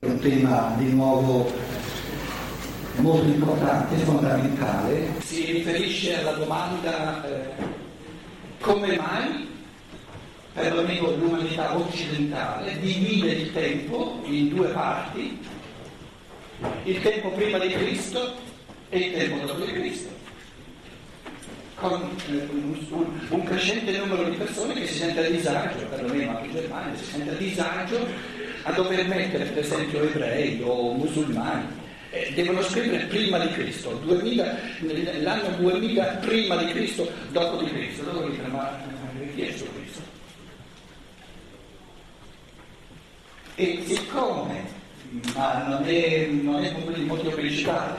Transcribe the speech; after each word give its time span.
Un 0.00 0.20
tema 0.20 0.76
di 0.78 0.92
nuovo 0.92 1.52
molto 2.98 3.26
importante, 3.26 3.96
fondamentale. 3.96 5.08
Si 5.18 5.44
riferisce 5.46 6.20
alla 6.20 6.34
domanda 6.34 7.24
eh, 7.26 7.50
come 8.60 8.96
mai, 8.96 9.48
perlomeno 10.52 11.16
l'umanità 11.16 11.76
occidentale, 11.76 12.78
divide 12.78 13.32
il 13.32 13.52
tempo 13.52 14.20
in 14.26 14.50
due 14.50 14.68
parti, 14.68 15.36
il 16.84 17.02
tempo 17.02 17.30
prima 17.30 17.58
di 17.58 17.72
Cristo 17.72 18.36
e 18.90 18.98
il 19.00 19.12
tempo 19.14 19.46
dopo 19.46 19.64
di 19.64 19.72
Cristo 19.72 20.08
con 21.74 22.08
eh, 22.28 22.46
un, 22.50 23.20
un, 23.30 23.42
crescente 23.44 23.96
numero 23.98 24.28
di 24.28 24.36
persone 24.36 24.74
che 24.74 24.86
si 24.86 24.94
sente 24.94 25.26
a 25.26 25.28
disagio, 25.28 25.86
perlomeno 25.86 26.36
anche 26.36 26.46
in 26.46 26.52
Germania, 26.52 26.96
si 26.96 27.04
sente 27.04 27.30
a 27.30 27.34
disagio 27.34 28.06
a 28.62 28.72
dover 28.72 29.06
mettere 29.06 29.44
per 29.44 29.64
esempio 29.64 30.02
ebrei 30.02 30.60
o 30.62 30.92
musulmani. 30.92 31.86
Eh, 32.10 32.32
devono 32.34 32.62
scrivere 32.62 33.04
prima 33.04 33.38
di 33.38 33.52
Cristo, 33.52 34.00
2000, 34.02 34.58
l'anno 35.20 35.48
2000 35.58 36.04
prima 36.20 36.56
di 36.56 36.72
Cristo, 36.72 37.10
dopo 37.32 37.62
di 37.62 37.70
Cristo. 37.70 38.10
Loro 38.10 38.28
dicono, 38.28 38.48
ma 38.48 38.80
chi 39.34 39.42
è 39.42 39.52
su 39.52 39.66
Cristo? 39.74 40.00
E 43.56 43.82
siccome, 43.84 44.64
ma 45.34 45.64
non 45.66 45.84
è, 45.84 46.26
non 46.26 46.64
è 46.64 46.68
il 46.68 47.04
motivo 47.04 47.30
principale, 47.30 47.96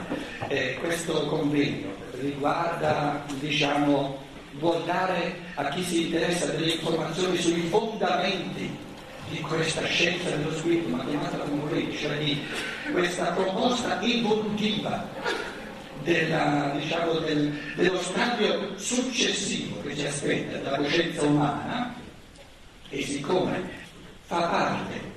eh, 0.48 0.76
questo 0.80 1.26
convegno 1.26 1.94
riguarda, 2.20 3.24
diciamo, 3.38 4.18
vuol 4.58 4.82
dare 4.84 5.36
a 5.54 5.68
chi 5.68 5.82
si 5.82 6.06
interessa 6.06 6.46
delle 6.46 6.72
informazioni 6.72 7.36
sui 7.38 7.62
fondamenti 7.68 8.88
di 9.30 9.40
questa 9.40 9.84
scienza 9.86 10.30
dello 10.30 10.52
spirito, 10.56 10.88
ma 10.88 11.04
chiamata 11.04 11.38
come 11.38 11.62
volete, 11.62 11.96
cioè 11.96 12.18
di 12.18 12.40
questa 12.92 13.26
proposta 13.32 14.00
evolutiva 14.02 15.08
della, 16.02 16.72
diciamo, 16.76 17.14
del, 17.20 17.50
dello 17.76 18.00
stadio 18.00 18.76
successivo 18.76 19.80
che 19.82 19.96
ci 19.96 20.06
aspetta 20.06 20.58
dalla 20.58 20.78
coscienza 20.78 21.22
umana 21.22 21.94
e 22.88 23.02
siccome 23.02 23.68
fa 24.26 24.40
parte 24.40 25.08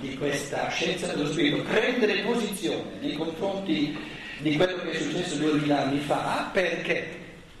di 0.00 0.16
questa 0.16 0.68
scienza 0.70 1.08
dello 1.08 1.30
spirito 1.30 1.62
prendere 1.62 2.22
posizione 2.22 2.98
nei 3.00 3.14
confronti 3.14 3.98
di 4.38 4.56
quello 4.56 4.82
che 4.82 4.90
è 4.92 5.00
successo 5.00 5.36
duemila 5.36 5.82
anni 5.82 5.98
fa 5.98 6.48
perché? 6.52 7.18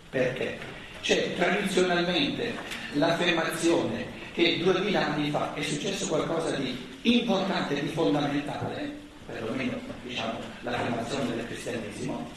Perché 0.08 0.58
c'è 1.02 1.34
tradizionalmente 1.34 2.54
l'affermazione 2.94 4.18
che 4.32 4.58
duemila 4.58 5.12
anni 5.12 5.30
fa 5.30 5.54
è 5.54 5.62
successo 5.62 6.06
qualcosa 6.06 6.56
di 6.56 6.76
importante 7.02 7.80
di 7.80 7.88
fondamentale, 7.88 8.92
perlomeno 9.26 9.78
diciamo, 10.02 10.38
l'affermazione 10.62 11.34
del 11.34 11.46
cristianesimo. 11.46 12.30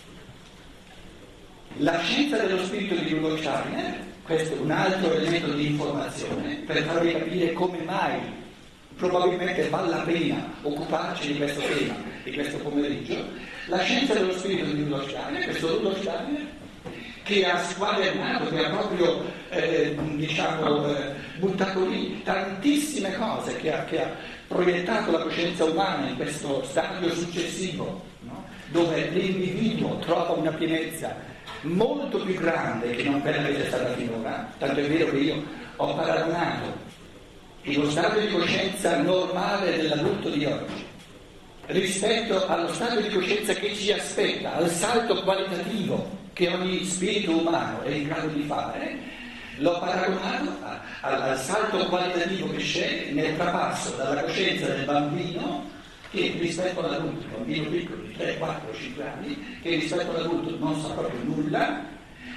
La 1.78 2.00
scienza 2.00 2.38
dello 2.38 2.64
spirito 2.64 2.96
di 2.96 3.14
Rudolf 3.14 3.40
Steiner, 3.40 3.98
questo 4.24 4.56
è 4.56 4.60
un 4.60 4.72
altro 4.72 5.14
elemento 5.14 5.52
di 5.54 5.68
informazione 5.68 6.56
per 6.66 6.84
farvi 6.84 7.14
capire 7.14 7.54
come 7.54 7.80
mai 7.84 8.20
probabilmente 8.96 9.68
vale 9.70 9.90
la 9.90 10.04
pena 10.04 10.54
occuparci 10.62 11.34
di 11.34 11.38
questo 11.38 11.62
tema 11.62 12.12
di 12.24 12.32
questo 12.32 12.58
pomeriggio, 12.58 13.22
la 13.68 13.80
scienza 13.80 14.14
dello 14.14 14.32
spirito 14.38 14.66
di 14.66 14.84
Rudolf 14.84 15.10
Steiner, 15.10 15.44
questo 15.44 15.76
Rudolf 15.76 16.00
Steiner 16.00 16.48
che 17.24 17.46
ha 17.46 17.64
squadernato, 17.64 18.50
che 18.50 18.66
ha 18.66 18.70
proprio 18.70 19.24
eh, 19.50 19.96
diciamo, 20.16 20.88
eh, 20.88 21.14
buttato 21.38 21.86
lì 21.86 22.22
tantissime 22.24 23.14
cose, 23.16 23.56
che 23.58 23.74
ha, 23.74 23.84
che 23.86 24.02
ha, 24.02 24.12
proiettato 24.48 25.12
la 25.12 25.20
coscienza 25.20 25.64
umana 25.64 26.10
in 26.10 26.16
questo 26.16 26.64
stadio 26.66 27.12
successivo, 27.16 28.04
no? 28.20 28.44
dove 28.68 29.10
l'individuo 29.10 29.98
trova 30.00 30.34
una 30.34 30.52
pienezza 30.52 31.16
molto 31.62 32.20
più 32.20 32.36
grande 32.36 32.92
che 32.92 33.04
non 33.04 33.22
che 33.24 33.32
c'è 33.32 33.66
stata 33.68 33.94
finora, 33.94 34.48
tanto 34.60 34.80
è 34.80 34.88
vero 34.88 35.12
che 35.12 35.18
io 35.18 35.44
ho 35.78 35.96
paragonato 35.96 36.92
lo 37.64 37.90
stato 37.90 38.20
di 38.20 38.30
coscienza 38.30 39.02
normale 39.02 39.78
dell'adulto 39.78 40.30
di 40.30 40.46
oggi 40.46 40.86
rispetto 41.68 42.46
allo 42.48 42.72
stato 42.74 43.00
di 43.00 43.10
coscienza 43.10 43.54
che 43.54 43.74
ci 43.74 43.92
aspetta, 43.92 44.56
al 44.56 44.70
salto 44.70 45.24
qualitativo 45.24 46.22
che 46.34 46.48
ogni 46.50 46.84
spirito 46.84 47.38
umano 47.38 47.82
è 47.84 47.90
in 47.90 48.08
grado 48.08 48.28
di 48.28 48.44
fare, 48.44 48.98
l'ho 49.58 49.80
paragonato 49.80 50.58
al, 51.02 51.22
al 51.22 51.40
salto 51.40 51.86
qualitativo 51.88 52.50
che 52.52 52.58
c'è 52.58 53.10
nel 53.12 53.36
trapasso 53.38 53.96
dalla 53.96 54.24
coscienza 54.24 54.68
del 54.68 54.86
bambino 54.86 55.70
che 56.10 56.36
rispetto 56.40 56.84
all'adulto, 56.84 57.26
un 57.26 57.32
bambino 57.38 57.70
piccolo 57.70 58.02
di 58.04 58.14
3, 58.14 58.38
4, 58.38 58.74
5 58.74 59.08
anni, 59.08 59.60
che 59.62 59.70
rispetto 59.72 60.12
all'adulto 60.12 60.58
non 60.60 60.80
sa 60.80 60.90
proprio 60.90 61.24
nulla, 61.24 61.86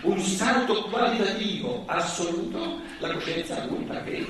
un 0.02 0.18
salto 0.20 0.84
qualitativo 0.84 1.82
assoluto, 1.86 2.80
la 3.00 3.12
coscienza 3.12 3.62
adulta 3.62 4.02
che 4.02 4.26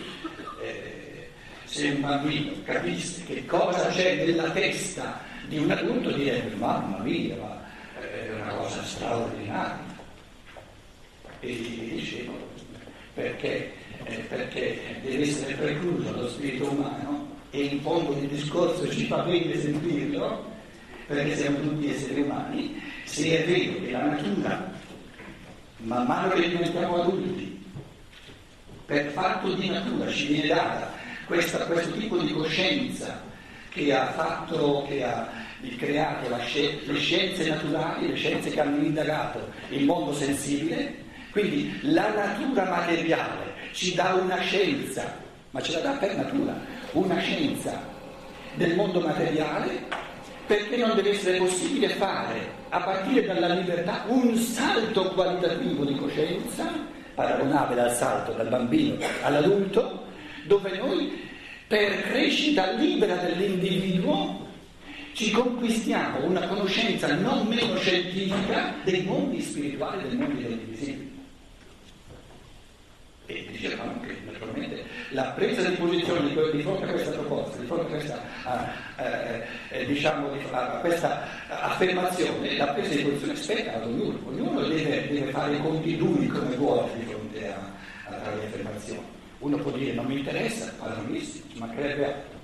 eh, 0.62 1.30
se 1.64 1.88
un 1.88 2.00
bambino 2.00 2.52
capisse 2.64 3.24
che 3.24 3.46
cosa 3.46 3.88
c'è 3.88 4.24
nella 4.24 4.50
testa 4.50 5.20
di 5.46 5.58
un 5.58 5.70
adulto 5.70 6.10
direbbe 6.10 6.54
mamma 6.56 6.98
mia, 6.98 7.55
cosa 8.66 8.82
straordinaria. 8.82 9.94
E 11.40 11.52
gli 11.52 11.94
dicevo, 11.94 12.32
perché, 13.14 13.72
eh, 14.04 14.16
perché 14.28 14.80
deve 15.02 15.22
essere 15.22 15.54
precluso 15.54 16.10
lo 16.12 16.28
spirito 16.28 16.70
umano 16.70 17.34
e 17.50 17.62
in 17.62 17.80
fondo 17.80 18.12
il 18.18 18.28
discorso 18.28 18.88
ci 18.90 19.06
fa 19.06 19.18
bene 19.18 19.58
sentirlo, 19.58 20.44
perché 21.06 21.36
siamo 21.36 21.60
tutti 21.60 21.90
esseri 21.90 22.22
umani, 22.22 22.82
se 23.04 23.44
è 23.44 23.46
vero 23.46 23.84
che 23.84 23.90
la 23.92 24.04
natura, 24.04 24.72
man 25.78 26.06
mano 26.06 26.32
che 26.32 26.48
diventiamo 26.48 27.02
adulti, 27.02 27.64
per 28.86 29.10
fatto 29.12 29.52
di 29.54 29.68
natura 29.68 30.10
ci 30.10 30.26
viene 30.26 30.48
data 30.48 30.92
questa, 31.26 31.58
questo 31.66 31.92
tipo 31.92 32.18
di 32.18 32.32
coscienza 32.32 33.22
che 33.68 33.94
ha 33.94 34.06
fatto, 34.12 34.86
che 34.88 35.04
ha 35.04 35.28
creato 35.76 36.28
sci- 36.38 36.80
le 36.84 36.98
scienze 36.98 37.48
naturali, 37.48 38.08
le 38.08 38.16
scienze 38.16 38.50
che 38.50 38.60
hanno 38.60 38.82
indagato 38.82 39.48
il 39.70 39.84
mondo 39.84 40.12
sensibile, 40.12 41.04
quindi 41.30 41.78
la 41.82 42.12
natura 42.14 42.64
materiale 42.64 43.54
ci 43.72 43.94
dà 43.94 44.18
una 44.20 44.38
scienza, 44.40 45.18
ma 45.50 45.60
ce 45.60 45.72
la 45.72 45.80
dà 45.80 45.90
per 45.92 46.16
natura, 46.16 46.54
una 46.92 47.18
scienza 47.18 47.94
del 48.54 48.74
mondo 48.74 49.00
materiale 49.00 50.04
perché 50.46 50.76
non 50.76 50.94
deve 50.94 51.10
essere 51.10 51.38
possibile 51.38 51.88
fare 51.88 52.54
a 52.68 52.80
partire 52.80 53.26
dalla 53.26 53.48
libertà 53.48 54.04
un 54.06 54.36
salto 54.36 55.10
qualitativo 55.10 55.84
di 55.84 55.96
coscienza, 55.96 56.64
paragonabile 57.14 57.80
al 57.80 57.92
salto 57.92 58.32
dal 58.32 58.48
bambino 58.48 58.98
all'adulto, 59.22 60.04
dove 60.44 60.76
noi 60.78 61.24
per 61.66 62.02
crescita 62.02 62.70
libera 62.72 63.16
dell'individuo 63.16 64.45
ci 65.16 65.30
conquistiamo 65.30 66.26
una 66.26 66.46
conoscenza 66.46 67.14
non 67.14 67.46
meno 67.46 67.74
scientifica 67.78 68.74
dei 68.84 69.02
mondi 69.02 69.40
spirituali 69.40 70.04
e 70.04 70.08
dei 70.08 70.18
mondi 70.18 70.42
dell'invisibile. 70.42 71.14
E 73.24 73.46
dicevamo 73.50 73.98
che 74.02 74.14
naturalmente 74.26 74.84
la 75.12 75.24
presa 75.28 75.70
di 75.70 75.76
posizione 75.76 76.28
di, 76.28 76.60
fronte 76.60 76.84
a 76.84 76.88
questa 76.88 77.10
proposta, 77.12 77.56
di 77.56 77.64
fronte 77.64 77.86
a 77.86 77.96
questa, 77.96 78.22
eh, 78.98 79.46
eh, 79.70 79.86
diciamo, 79.86 80.28
a 80.50 80.66
questa 80.80 81.26
affermazione, 81.48 82.58
la 82.58 82.66
presa 82.66 82.94
di 82.94 83.02
posizione 83.02 83.36
spetta 83.36 83.74
ad 83.76 83.84
ognuno, 83.84 84.18
ognuno 84.26 84.60
deve, 84.68 85.08
deve 85.08 85.30
fare 85.30 85.54
i 85.54 85.60
conti 85.62 85.96
duri 85.96 86.26
come 86.26 86.54
vuole 86.56 86.90
di 86.98 87.06
fronte 87.06 87.48
a, 87.48 87.72
a 88.10 88.16
tali 88.16 88.44
affermazioni. 88.44 89.14
Uno 89.38 89.56
può 89.56 89.70
dire 89.70 89.94
non 89.94 90.04
mi 90.04 90.18
interessa, 90.18 90.74
va 90.78 90.88
benissimo, 90.88 91.46
ci 91.50 91.58
mancherebbe 91.58 92.04
altro. 92.04 92.35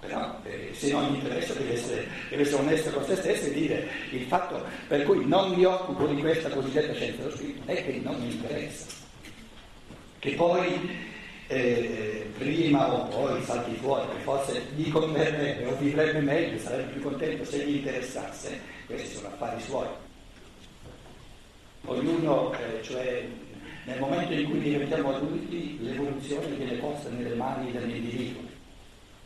Però 0.00 0.40
eh, 0.44 0.70
se 0.72 0.90
non 0.92 1.10
mi 1.10 1.18
interessa 1.18 1.52
deve 1.52 1.74
essere, 1.74 2.08
deve 2.30 2.42
essere, 2.42 2.62
onesto 2.62 2.90
con 2.90 3.04
se 3.04 3.16
stesso 3.16 3.44
e 3.44 3.52
dire 3.52 3.86
il 4.12 4.22
fatto 4.22 4.64
per 4.88 5.02
cui 5.04 5.26
non 5.26 5.50
mi 5.52 5.64
occupo 5.64 6.06
di 6.06 6.20
questa 6.20 6.48
cosiddetta 6.48 6.94
scienza 6.94 7.22
dello 7.22 7.36
spirito 7.36 7.60
è 7.66 7.84
che 7.84 8.00
non 8.02 8.18
mi 8.18 8.32
interessa. 8.32 8.86
Che 10.18 10.30
poi 10.32 10.90
eh, 11.48 12.30
prima 12.38 12.94
o 12.94 13.08
poi 13.08 13.42
salti 13.44 13.74
fuori, 13.74 14.08
che 14.08 14.22
forse 14.22 14.62
gli 14.74 14.90
converrebbe 14.90 15.66
o 15.66 15.76
vivrebbe 15.76 16.20
meglio, 16.20 16.58
sarebbe 16.58 16.92
più 16.92 17.02
contento 17.02 17.44
se 17.44 17.58
gli 17.58 17.76
interessasse, 17.76 18.58
questi 18.86 19.16
sono 19.16 19.28
affari 19.28 19.60
suoi. 19.60 19.88
Ognuno, 21.84 22.54
eh, 22.54 22.82
cioè 22.82 23.26
nel 23.84 23.98
momento 23.98 24.32
in 24.32 24.48
cui 24.48 24.60
diventiamo 24.60 25.14
adulti, 25.14 25.78
l'evoluzione 25.82 26.46
viene 26.54 26.78
posta 26.78 27.10
nelle 27.10 27.34
mani 27.34 27.70
dell'individuo 27.70 28.49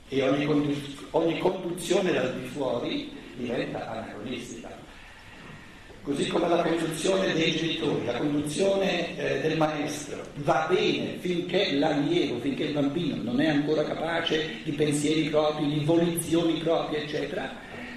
e 0.08 0.22
ogni, 0.22 0.44
condu- 0.44 1.06
ogni 1.10 1.38
conduzione 1.38 2.12
dal 2.12 2.34
di 2.34 2.46
fuori 2.48 3.10
diventa 3.36 3.90
anacronistica. 3.90 4.82
così 6.02 6.26
come 6.26 6.48
la 6.48 6.62
conduzione 6.62 7.32
dei 7.32 7.56
genitori, 7.56 8.04
la 8.04 8.18
conduzione 8.18 9.16
eh, 9.16 9.40
del 9.40 9.56
maestro, 9.56 10.22
va 10.36 10.68
bene 10.70 11.16
finché 11.18 11.72
l'allievo, 11.72 12.38
finché 12.40 12.64
il 12.64 12.74
bambino 12.74 13.22
non 13.22 13.40
è 13.40 13.48
ancora 13.48 13.84
capace 13.84 14.60
di 14.64 14.72
pensieri 14.72 15.30
propri, 15.30 15.66
di 15.66 15.82
volizioni 15.82 16.58
proprie, 16.58 17.04
eccetera, 17.04 17.50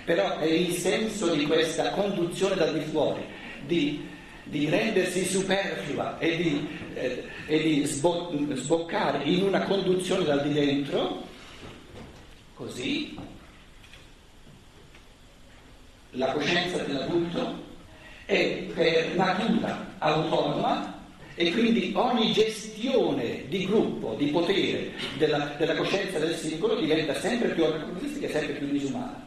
però 0.06 0.40
è 0.40 0.46
il 0.46 0.72
senso 0.72 1.36
di 1.36 1.46
questa 1.46 1.90
conduzione 1.90 2.56
dal 2.56 2.74
di 2.74 2.86
fuori, 2.86 3.26
di, 3.66 4.08
di 4.46 4.70
rendersi 4.70 5.26
superflua 5.26 6.18
e 6.18 6.38
di, 6.38 6.68
eh, 6.94 7.24
e 7.46 7.62
di 7.62 7.84
sbo- 7.84 8.32
sboccare 8.54 9.26
in 9.26 9.44
una 9.44 9.64
conduzione 9.64 10.24
dal 10.24 10.44
di 10.44 10.54
dentro, 10.54 11.26
così 12.58 13.16
la 16.12 16.32
coscienza 16.34 16.78
dell'adulto 16.80 17.66
è 18.26 18.66
per 18.74 19.16
natura 19.16 19.96
autonoma 20.00 20.96
e 21.36 21.52
quindi 21.52 21.92
ogni 21.96 22.34
gestione 22.34 23.48
di 23.48 23.66
gruppo, 23.68 24.16
di 24.16 24.26
potere 24.28 24.92
della, 25.18 25.54
della 25.58 25.76
coscienza 25.76 26.18
del 26.18 26.34
singolo 26.36 26.80
diventa 26.80 27.14
sempre 27.20 27.50
più 27.50 27.64
anacronistica 27.64 28.26
e 28.26 28.32
sempre 28.32 28.54
più 28.56 28.68
disumana. 28.72 29.26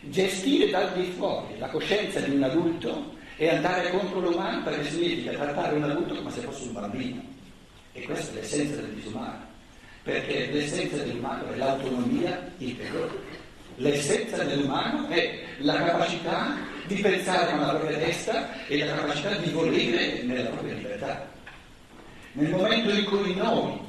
Gestire 0.00 0.68
dal 0.68 0.92
di 0.92 1.10
fuori 1.16 1.58
la 1.58 1.68
coscienza 1.68 2.20
di 2.20 2.34
un 2.36 2.42
adulto 2.42 3.14
è 3.36 3.48
andare 3.48 3.90
contro 3.90 4.20
l'umano 4.20 4.62
perché 4.62 4.90
significa 4.90 5.32
trattare 5.32 5.76
un 5.76 5.84
adulto 5.84 6.14
come 6.14 6.30
se 6.30 6.40
fosse 6.42 6.64
un 6.64 6.72
bambino. 6.74 7.22
E 7.92 8.02
questa 8.02 8.32
è 8.32 8.34
l'essenza 8.34 8.76
del 8.76 8.92
disumano, 8.92 9.55
perché 10.06 10.48
l'essenza 10.52 10.98
dell'umano 10.98 11.52
è 11.52 11.56
l'autonomia 11.56 12.48
interiore. 12.58 13.10
L'essenza 13.78 14.44
dell'umano 14.44 15.08
è 15.08 15.40
la 15.58 15.82
capacità 15.82 16.58
di 16.86 16.94
pensare 16.94 17.50
con 17.50 17.66
la 17.66 17.74
propria 17.74 17.98
testa 17.98 18.66
e 18.68 18.78
la 18.78 18.94
capacità 18.94 19.34
di 19.34 19.50
volere 19.50 20.22
nella 20.22 20.48
propria 20.50 20.74
libertà. 20.74 21.28
Nel 22.34 22.50
momento 22.50 22.90
in 22.90 23.04
cui 23.04 23.34
noi 23.34 23.80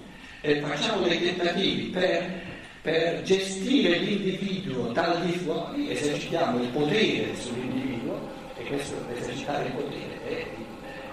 eh, 0.42 0.60
facciamo 0.60 1.06
dei 1.06 1.22
tentativi 1.22 1.84
per, 1.90 2.42
per, 2.81 3.22
gestire 3.22 4.00
l'individuo 4.00 4.88
dal 4.88 5.22
di 5.24 5.34
fuori, 5.34 5.92
esercitiamo 5.92 6.64
il 6.64 6.69
potere 6.69 7.36
sull'individuo, 7.36 8.28
e 8.58 8.64
questo 8.64 8.96
esercitare 9.16 9.66
il 9.66 9.72
potere 9.74 10.28
è 10.28 10.46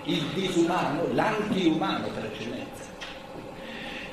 il 0.04 0.22
disumano, 0.32 1.12
l'antiumano 1.12 2.08
per 2.08 2.24
eccellenza. 2.24 2.93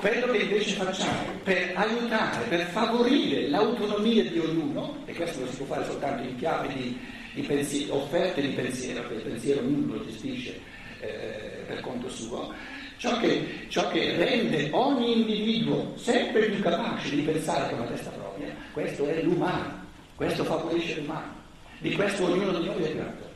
Quello 0.02 0.32
che 0.32 0.38
invece 0.38 0.74
facciamo 0.74 1.30
per 1.44 1.74
aiutare, 1.76 2.44
per 2.48 2.66
favorire 2.72 3.46
l'autonomia 3.48 4.24
di 4.24 4.36
ognuno, 4.36 4.96
e 5.04 5.14
questo 5.14 5.42
lo 5.42 5.46
si 5.46 5.58
può 5.58 5.66
fare 5.66 5.84
soltanto 5.84 6.24
in 6.24 6.36
chiave 6.38 6.74
di, 6.74 6.98
di 7.34 7.42
pensiero, 7.42 8.02
offerte 8.02 8.40
di 8.40 8.48
pensiero, 8.48 9.02
perché 9.02 9.14
il 9.14 9.30
pensiero 9.30 9.60
ognuno 9.60 9.94
lo 9.94 10.04
gestisce 10.04 10.58
eh, 10.98 11.62
per 11.68 11.78
conto 11.82 12.08
suo, 12.08 12.52
ciò 12.96 13.16
che, 13.20 13.66
ciò 13.68 13.88
che, 13.92 14.16
rende 14.16 14.70
ogni 14.72 15.20
individuo 15.20 15.92
sempre 15.96 16.46
più 16.46 16.60
capace 16.60 17.14
di 17.14 17.22
pensare 17.22 17.70
con 17.70 17.84
la 17.84 17.92
testa 17.92 18.10
propria, 18.10 18.52
questo 18.72 19.06
è 19.06 19.22
l'umano, 19.22 19.86
questo 20.16 20.42
favorisce 20.42 20.96
l'umano. 20.98 21.40
Di 21.78 21.92
questo 21.92 22.24
ognuno 22.24 22.58
di 22.58 22.66
noi 22.66 22.82
è 22.82 22.92
grato. 22.92 23.31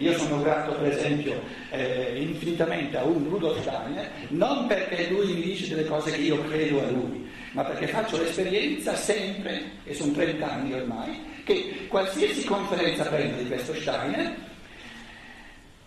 Io 0.00 0.16
sono 0.16 0.40
grato 0.40 0.72
per 0.76 0.92
esempio 0.92 1.42
eh, 1.70 2.16
infinitamente 2.18 2.96
a 2.96 3.04
un 3.04 3.28
Rudolf 3.28 3.60
Steiner, 3.60 4.10
non 4.28 4.66
perché 4.66 5.08
lui 5.10 5.34
mi 5.34 5.42
dice 5.42 5.68
delle 5.74 5.86
cose 5.86 6.10
che 6.10 6.22
io 6.22 6.42
credo 6.44 6.82
a 6.82 6.88
lui, 6.88 7.28
ma 7.52 7.64
perché 7.64 7.86
faccio 7.86 8.16
l'esperienza 8.16 8.96
sempre, 8.96 9.62
e 9.84 9.92
sono 9.92 10.12
30 10.12 10.50
anni 10.50 10.72
ormai, 10.72 11.20
che 11.44 11.86
qualsiasi 11.88 12.44
conferenza 12.44 13.04
prendo 13.04 13.42
di 13.42 13.46
questo 13.46 13.74
Steiner 13.74 14.34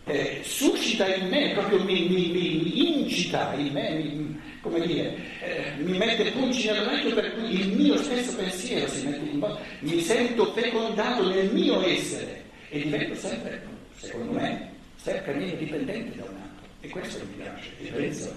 eh, 0.05 0.41
suscita 0.43 1.11
in 1.15 1.29
me, 1.29 1.53
proprio 1.53 1.83
mi, 1.83 2.07
mi, 2.07 2.29
mi 2.29 3.01
incita 3.01 3.53
in 3.55 3.71
me, 3.71 3.89
mi, 3.95 4.41
come 4.61 4.85
dire, 4.85 5.15
eh, 5.41 5.71
mi 5.77 5.97
mette 5.97 6.29
pulci 6.31 6.67
nell'orecchio 6.67 7.15
per 7.15 7.33
cui 7.33 7.61
il 7.61 7.75
mio 7.75 7.97
stesso 7.97 8.35
pensiero 8.35 8.87
si 8.87 9.07
mette 9.07 9.27
in 9.27 9.39
modo, 9.39 9.57
mi 9.79 9.99
sento 10.01 10.53
fecondato 10.53 11.27
nel 11.27 11.51
mio 11.51 11.81
essere 11.83 12.43
e 12.69 12.83
divento 12.83 13.15
sempre 13.15 13.72
secondo 14.03 14.33
me, 14.33 14.71
sempre 14.97 15.33
meno 15.33 15.55
dipendente 15.55 16.17
da 16.17 16.23
un 16.25 16.35
altro. 16.35 16.67
E 16.81 16.89
questo 16.89 17.23
mi 17.25 17.33
piace. 17.35 17.71
E 17.79 17.91
penso 17.91 18.35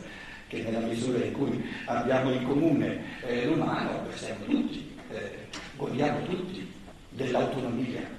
che 0.48 0.62
nella 0.62 0.78
misura 0.78 1.24
in 1.24 1.32
cui 1.32 1.64
abbiamo 1.86 2.32
in 2.32 2.44
comune 2.44 3.02
eh, 3.22 3.46
l'umano, 3.46 4.06
siamo 4.14 4.44
tutti, 4.44 4.96
eh, 5.10 5.48
godiamo 5.76 6.24
tutti 6.26 6.72
dell'autonomia. 7.10 8.14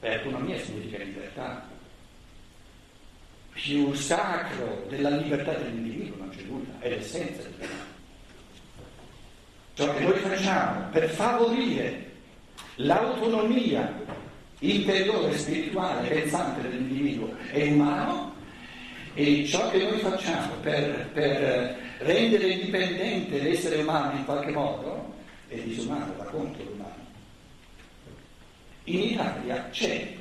E 0.00 0.14
autonomia 0.14 0.58
significa 0.58 0.98
libertà. 0.98 1.68
Più 3.52 3.92
sacro 3.92 4.84
della 4.88 5.10
libertà 5.10 5.52
dell'individuo 5.52 6.16
non 6.16 6.30
c'è 6.30 6.42
nulla, 6.42 6.80
è 6.80 6.88
l'essenza 6.88 7.42
dell'umanità. 7.42 7.92
Ciò 9.74 9.94
che 9.94 10.04
noi 10.04 10.18
facciamo 10.18 10.88
per 10.90 11.08
favorire 11.08 12.12
l'autonomia 12.76 14.02
interiore, 14.60 15.36
spirituale, 15.38 16.08
pensante 16.08 16.62
dell'individuo 16.62 17.34
è 17.50 17.66
umano 17.68 18.34
e 19.14 19.44
ciò 19.46 19.70
che 19.70 19.78
noi 19.78 19.98
facciamo 19.98 20.54
per, 20.60 21.10
per 21.12 21.76
rendere 21.98 22.48
indipendente 22.48 23.40
l'essere 23.40 23.82
umano 23.82 24.18
in 24.18 24.24
qualche 24.24 24.50
modo 24.50 25.14
è 25.48 25.56
disumano, 25.58 26.14
va 26.16 26.24
contro 26.24 26.64
l'umano. 26.64 27.02
In 28.84 29.00
Italia 29.00 29.68
c'è 29.70 30.14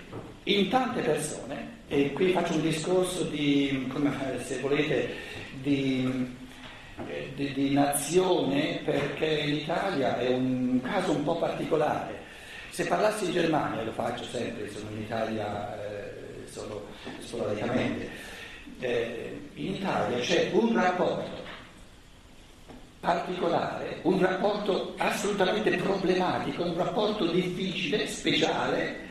in 0.44 0.70
tante 0.70 1.02
persone, 1.02 1.82
e 1.88 2.12
qui 2.14 2.32
faccio 2.32 2.54
un 2.54 2.62
discorso 2.62 3.24
di, 3.24 3.88
come, 3.92 4.12
se 4.44 4.60
volete, 4.60 5.16
di, 5.62 6.36
di, 7.36 7.54
di 7.54 7.74
nazione, 7.74 8.82
perché 8.84 9.44
l'Italia 9.46 10.18
è 10.20 10.30
un 10.30 10.80
caso 10.82 11.12
un 11.12 11.24
po' 11.24 11.38
particolare 11.38 12.22
se 12.74 12.88
parlassi 12.88 13.26
in 13.26 13.34
Germania, 13.34 13.84
lo 13.84 13.92
faccio 13.92 14.24
sempre, 14.24 14.68
sono 14.72 14.90
in 14.96 15.02
Italia 15.04 15.78
eh, 15.80 16.48
solo 16.50 16.88
sporadicamente, 17.20 18.10
eh, 18.80 19.50
in 19.54 19.76
Italia 19.76 20.18
c'è 20.18 20.50
un 20.54 20.74
rapporto 20.74 21.44
particolare, 23.00 24.00
un 24.02 24.20
rapporto 24.20 24.96
assolutamente 24.98 25.70
problematico, 25.76 26.64
un 26.64 26.76
rapporto 26.76 27.28
difficile, 27.28 28.08
speciale, 28.08 29.02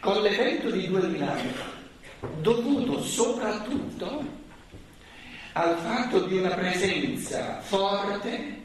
con 0.00 0.20
l'evento 0.20 0.70
di 0.70 0.86
2000 0.86 1.32
anni 1.32 1.52
fa, 1.52 2.28
dovuto 2.42 3.02
soprattutto 3.02 4.22
al 5.54 5.74
fatto 5.78 6.26
di 6.26 6.36
una 6.36 6.50
presenza 6.50 7.60
forte 7.62 8.58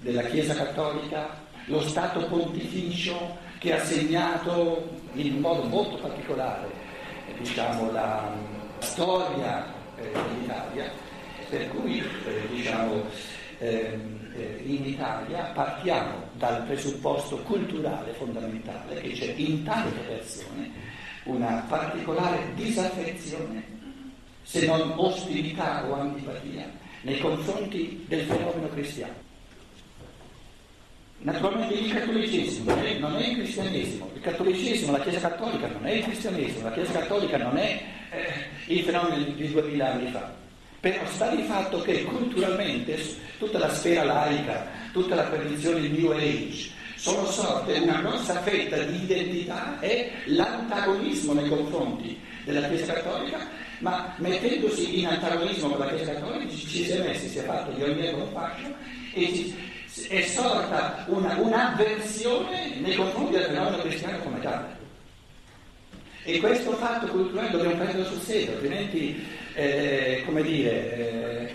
della 0.00 0.22
Chiesa 0.24 0.52
Cattolica 0.52 1.46
lo 1.68 1.80
Stato 1.82 2.26
pontificio 2.26 3.36
che 3.58 3.74
ha 3.74 3.84
segnato 3.84 4.88
in 5.14 5.40
modo 5.40 5.62
molto 5.64 5.96
particolare 5.96 6.70
diciamo, 7.38 7.90
la, 7.92 8.32
storia 8.80 9.66
eh, 9.96 10.10
dell'Italia, 10.12 10.90
per 11.48 11.68
cui 11.70 11.98
eh, 11.98 12.48
diciamo, 12.50 13.02
ehm, 13.58 14.30
eh, 14.34 14.62
in 14.64 14.86
Italia 14.86 15.50
partiamo 15.54 16.28
dal 16.34 16.62
presupposto 16.62 17.38
culturale 17.38 18.12
fondamentale 18.12 19.00
che 19.00 19.10
c'è 19.12 19.34
in 19.36 19.64
tante 19.64 19.98
persone 20.00 20.70
una 21.24 21.64
particolare 21.68 22.52
disaffezione, 22.54 23.62
se 24.42 24.64
non 24.66 24.94
ostilità 24.96 25.84
o 25.86 25.94
antipatia, 25.94 26.70
nei 27.02 27.18
confronti 27.18 28.04
del 28.08 28.24
fenomeno 28.24 28.68
cristiano. 28.68 29.27
Naturalmente 31.20 31.74
il 31.74 31.92
cattolicesimo 31.92 32.72
non 32.98 33.16
è 33.16 33.26
il 33.26 33.36
cristianesimo, 33.36 34.08
il 34.14 34.20
cattolicesimo, 34.20 34.92
la 34.92 35.00
Chiesa 35.00 35.18
cattolica 35.18 35.66
non 35.66 35.84
è 35.84 35.92
il 35.94 36.04
cristianesimo, 36.04 36.62
la 36.62 36.72
Chiesa 36.72 36.92
cattolica 36.92 37.36
non 37.38 37.56
è 37.56 37.82
eh, 38.10 38.72
il 38.72 38.84
fenomeno 38.84 39.24
di 39.24 39.50
duemila 39.50 39.92
anni 39.92 40.10
fa. 40.12 40.32
Però 40.78 41.04
sta 41.06 41.34
di 41.34 41.42
fatto 41.42 41.82
che 41.82 42.04
culturalmente 42.04 42.96
tutta 43.38 43.58
la 43.58 43.68
sfera 43.74 44.04
laica, 44.04 44.64
tutta 44.92 45.16
la 45.16 45.24
tradizione 45.24 45.80
di 45.80 45.88
New 45.88 46.12
Age, 46.12 46.70
sono 46.94 47.26
sorte 47.26 47.78
una 47.78 48.00
grossa 48.00 48.40
fetta 48.42 48.76
di 48.78 49.02
identità 49.02 49.80
e 49.80 50.12
l'antagonismo 50.26 51.32
nei 51.32 51.48
confronti 51.48 52.16
della 52.44 52.68
Chiesa 52.68 52.92
cattolica, 52.92 53.38
ma 53.78 54.14
mettendosi 54.18 55.00
in 55.00 55.06
antagonismo 55.08 55.70
con 55.70 55.80
la 55.80 55.92
Chiesa 55.92 56.12
cattolica 56.12 56.48
ci, 56.48 56.84
si 56.84 56.90
è 56.90 57.00
messi, 57.00 57.28
si 57.28 57.38
è 57.38 57.42
fatto 57.42 57.72
di 57.72 57.82
ogni 57.82 58.06
erbo 58.06 58.26
fascio 58.26 58.72
e 59.14 59.26
ci, 59.34 59.67
è 60.06 60.22
sorta 60.22 61.04
una, 61.08 61.36
un'avversione 61.36 62.76
nei 62.80 62.94
confronti 62.94 63.32
del 63.32 63.44
fenomeno 63.44 63.82
cristiano 63.82 64.18
come 64.18 64.40
tale. 64.40 64.76
E 66.22 66.38
questo 66.40 66.72
fatto 66.72 67.06
culturale 67.06 67.50
dobbiamo 67.50 67.76
prenderlo 67.76 68.04
sul 68.04 68.20
serio, 68.20 68.52
altrimenti, 68.52 69.26
eh, 69.54 70.22
come 70.26 70.42
dire, 70.42 70.96
eh, 70.96 71.54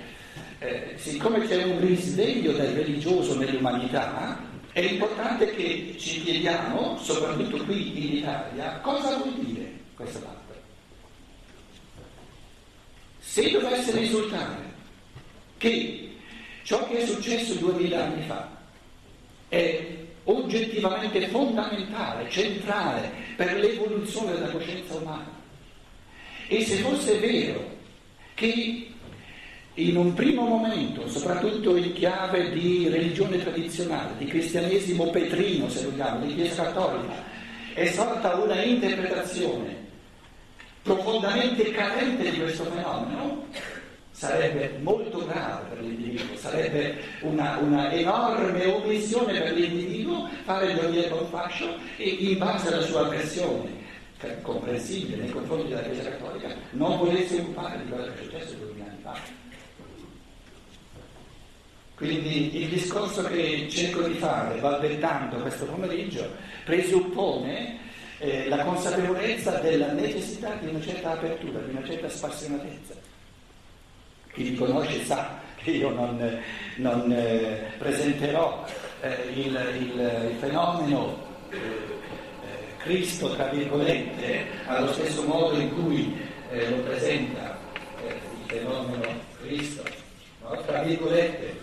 eh, 0.60 0.94
siccome 0.96 1.46
c'è 1.46 1.64
un 1.64 1.80
risveglio 1.80 2.54
del 2.54 2.74
religioso 2.74 3.38
nell'umanità, 3.38 4.52
è 4.72 4.80
importante 4.80 5.54
che 5.54 5.96
ci 6.00 6.24
chiediamo, 6.24 6.98
soprattutto 6.98 7.64
qui 7.66 8.06
in 8.06 8.18
Italia, 8.18 8.80
cosa 8.82 9.16
vuol 9.18 9.34
dire 9.36 9.72
questo 9.96 10.20
patto. 10.20 10.54
Se 13.20 13.52
dovesse 13.52 13.92
risultare 13.92 14.72
che 15.58 16.13
ciò 16.64 16.88
che 16.88 17.00
è 17.00 17.06
successo 17.06 17.54
duemila 17.56 18.06
anni 18.06 18.26
fa 18.26 18.50
è 19.48 19.98
oggettivamente 20.26 21.28
fondamentale, 21.28 22.30
centrale 22.30 23.12
per 23.36 23.60
l'evoluzione 23.60 24.32
della 24.34 24.50
coscienza 24.50 24.96
umana, 24.96 25.32
e 26.48 26.64
se 26.64 26.78
fosse 26.78 27.20
vero 27.20 27.72
che 28.34 28.88
in 29.76 29.98
un 29.98 30.14
primo 30.14 30.46
momento, 30.46 31.08
soprattutto 31.08 31.76
in 31.76 31.94
chiave 31.94 32.52
di 32.52 32.88
religione 32.88 33.40
tradizionale, 33.40 34.14
di 34.18 34.26
cristianesimo 34.26 35.10
petrino, 35.10 35.68
se 35.68 35.86
vogliamo, 35.86 36.26
di 36.26 36.36
Chiesa 36.36 36.64
cattolica, 36.64 37.24
è 37.74 37.86
sorta 37.88 38.36
una 38.36 38.62
interpretazione 38.62 39.82
profondamente 40.84 41.72
carente 41.72 42.30
di 42.30 42.40
questo 42.40 42.66
fenomeno, 42.66 43.48
sarebbe 44.24 44.78
molto 44.82 45.26
grave 45.26 45.68
per 45.68 45.84
l'individuo, 45.84 46.38
sarebbe 46.38 46.96
una, 47.22 47.58
una 47.58 47.92
enorme 47.92 48.66
omissione 48.66 49.42
per 49.42 49.52
l'individuo 49.52 50.30
fare 50.46 50.72
il 50.72 50.90
dietro 50.92 51.24
un 51.24 51.28
fascio 51.28 51.76
e 51.98 52.08
in 52.08 52.38
base 52.38 52.70
alla 52.70 52.82
sua 52.82 53.04
versione 53.10 53.82
comprensibile 54.42 55.24
nei 55.24 55.32
confronti 55.32 55.68
della 55.68 55.82
Chiesa 55.82 56.10
Cattolica 56.10 56.48
non 56.72 56.98
volesse 56.98 57.40
occupare 57.40 57.84
di 57.84 57.90
quello 57.90 58.06
che 58.06 58.14
è 58.14 58.24
successo 58.24 58.54
duemila 58.56 58.86
anni 58.86 59.02
fa. 59.02 59.18
Quindi 61.96 62.62
il 62.62 62.70
discorso 62.70 63.24
che 63.24 63.68
cerco 63.70 64.04
di 64.04 64.14
fare, 64.14 64.60
balbettando 64.60 65.36
questo 65.38 65.66
pomeriggio, 65.66 66.32
presuppone 66.64 67.78
eh, 68.20 68.48
la 68.48 68.64
consapevolezza 68.64 69.60
della 69.60 69.92
necessità 69.92 70.56
di 70.62 70.68
una 70.68 70.80
certa 70.80 71.12
apertura, 71.12 71.60
di 71.60 71.72
una 71.72 71.86
certa 71.86 72.08
spassionatezza. 72.08 73.12
Chi 74.34 74.44
mi 74.44 74.56
conosce 74.56 75.04
sa 75.06 75.40
che 75.56 75.72
io 75.72 75.90
non, 75.90 76.40
non 76.78 77.12
eh, 77.12 77.72
presenterò 77.78 78.66
eh, 79.02 79.30
il, 79.34 79.76
il, 79.80 80.30
il, 80.32 80.36
fenomeno 80.40 81.18
eh, 81.50 81.58
eh, 81.58 82.78
Cristo, 82.78 83.36
tra 83.36 83.48
virgolette, 83.50 84.46
allo 84.66 84.92
stesso 84.92 85.24
modo 85.24 85.58
in 85.58 85.74
cui 85.74 86.18
eh, 86.52 86.70
lo 86.70 86.78
presenta 86.78 87.58
il 88.06 88.46
fenomeno 88.48 89.04
Cristo, 89.42 89.84
no? 90.42 90.62
tra 90.66 90.82
virgolette. 90.82 91.62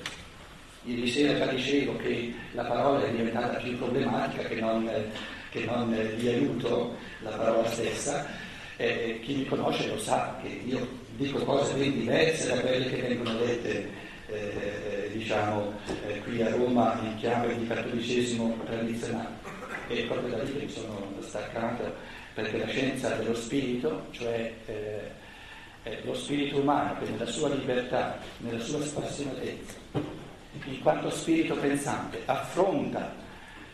Ieri 0.84 1.08
sera 1.08 1.36
già 1.36 1.52
dicevo 1.52 1.96
che 1.96 2.32
la 2.52 2.64
parola 2.64 3.04
è 3.04 3.10
diventata 3.10 3.58
più 3.58 3.76
problematica 3.76 4.44
che 4.44 4.54
non 4.54 4.90
che 5.50 5.64
non 5.64 5.94
di 6.16 6.28
aiuto 6.28 6.96
la 7.18 7.30
parola 7.30 7.68
stessa, 7.68 8.24
eh, 8.76 9.20
chi 9.22 9.34
mi 9.34 9.44
conosce 9.46 9.88
lo 9.88 9.98
sa 9.98 10.38
che 10.40 10.48
io 10.64 10.99
dico 11.20 11.38
cose 11.44 11.74
ben 11.74 11.92
diverse 11.92 12.48
da 12.48 12.60
quelle 12.60 12.88
che 12.88 13.02
vengono 13.02 13.36
dette 13.40 13.90
eh, 14.28 15.10
diciamo, 15.12 15.74
eh, 16.06 16.20
qui 16.20 16.40
a 16.40 16.48
Roma 16.50 16.98
in 17.02 17.16
chiave 17.16 17.58
di 17.58 17.66
cattolicesimo 17.66 18.56
tradizionale. 18.64 19.28
E 19.88 20.04
proprio 20.04 20.36
da 20.36 20.42
lì 20.44 20.52
che 20.52 20.64
mi 20.64 20.70
sono 20.70 21.12
staccato 21.20 21.92
perché 22.32 22.58
la 22.58 22.68
scienza 22.68 23.10
dello 23.16 23.34
spirito, 23.34 24.06
cioè 24.12 24.52
eh, 24.66 25.10
eh, 25.82 26.00
lo 26.04 26.14
spirito 26.14 26.58
umano 26.58 26.96
che 26.98 27.10
nella 27.10 27.26
sua 27.26 27.48
libertà, 27.50 28.18
nella 28.38 28.60
sua 28.60 28.82
spassionatezza, 28.82 29.74
in 30.64 30.80
quanto 30.80 31.10
spirito 31.10 31.54
pensante, 31.56 32.22
affronta 32.24 33.14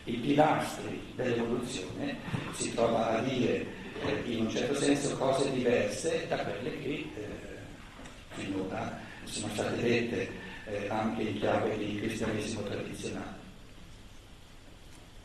i 0.05 0.13
pilastri 0.15 0.99
dell'evoluzione, 1.15 2.17
si 2.53 2.73
trova 2.73 3.19
a 3.19 3.21
dire 3.21 3.65
eh, 4.05 4.31
in 4.31 4.41
un 4.41 4.49
certo 4.49 4.75
senso 4.75 5.15
cose 5.17 5.51
diverse 5.51 6.25
da 6.27 6.37
quelle 6.37 6.79
che 6.79 6.89
eh, 6.89 7.36
finora 8.37 8.99
sono 9.23 9.51
state 9.53 9.81
dette 9.81 10.29
eh, 10.65 10.87
anche 10.89 11.21
in 11.23 11.39
chiave 11.39 11.77
di 11.77 11.95
cristianesimo 11.99 12.61
tradizionale. 12.63 13.45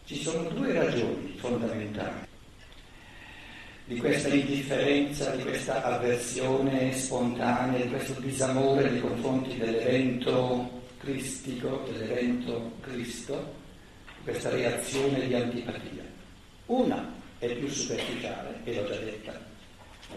Ci 0.04 0.22
sono 0.22 0.48
due 0.50 0.72
ragioni 0.72 1.34
fondamentali 1.38 2.30
di 3.84 3.96
questa 3.96 4.28
indifferenza, 4.28 5.34
di 5.34 5.42
questa 5.42 5.82
avversione 5.82 6.92
spontanea, 6.92 7.84
di 7.84 7.88
questo 7.88 8.20
disamore 8.20 8.90
nei 8.90 9.00
confronti 9.00 9.56
dell'evento 9.56 10.82
cristico, 10.98 11.88
dell'evento 11.90 12.72
Cristo, 12.80 13.54
questa 14.22 14.50
reazione 14.50 15.26
di 15.26 15.34
antipatia. 15.34 16.04
Una 16.66 17.12
è 17.38 17.52
più 17.54 17.68
superficiale, 17.68 18.60
e 18.64 18.74
l'ho 18.74 18.86
già 18.86 18.96
detta, 18.96 19.40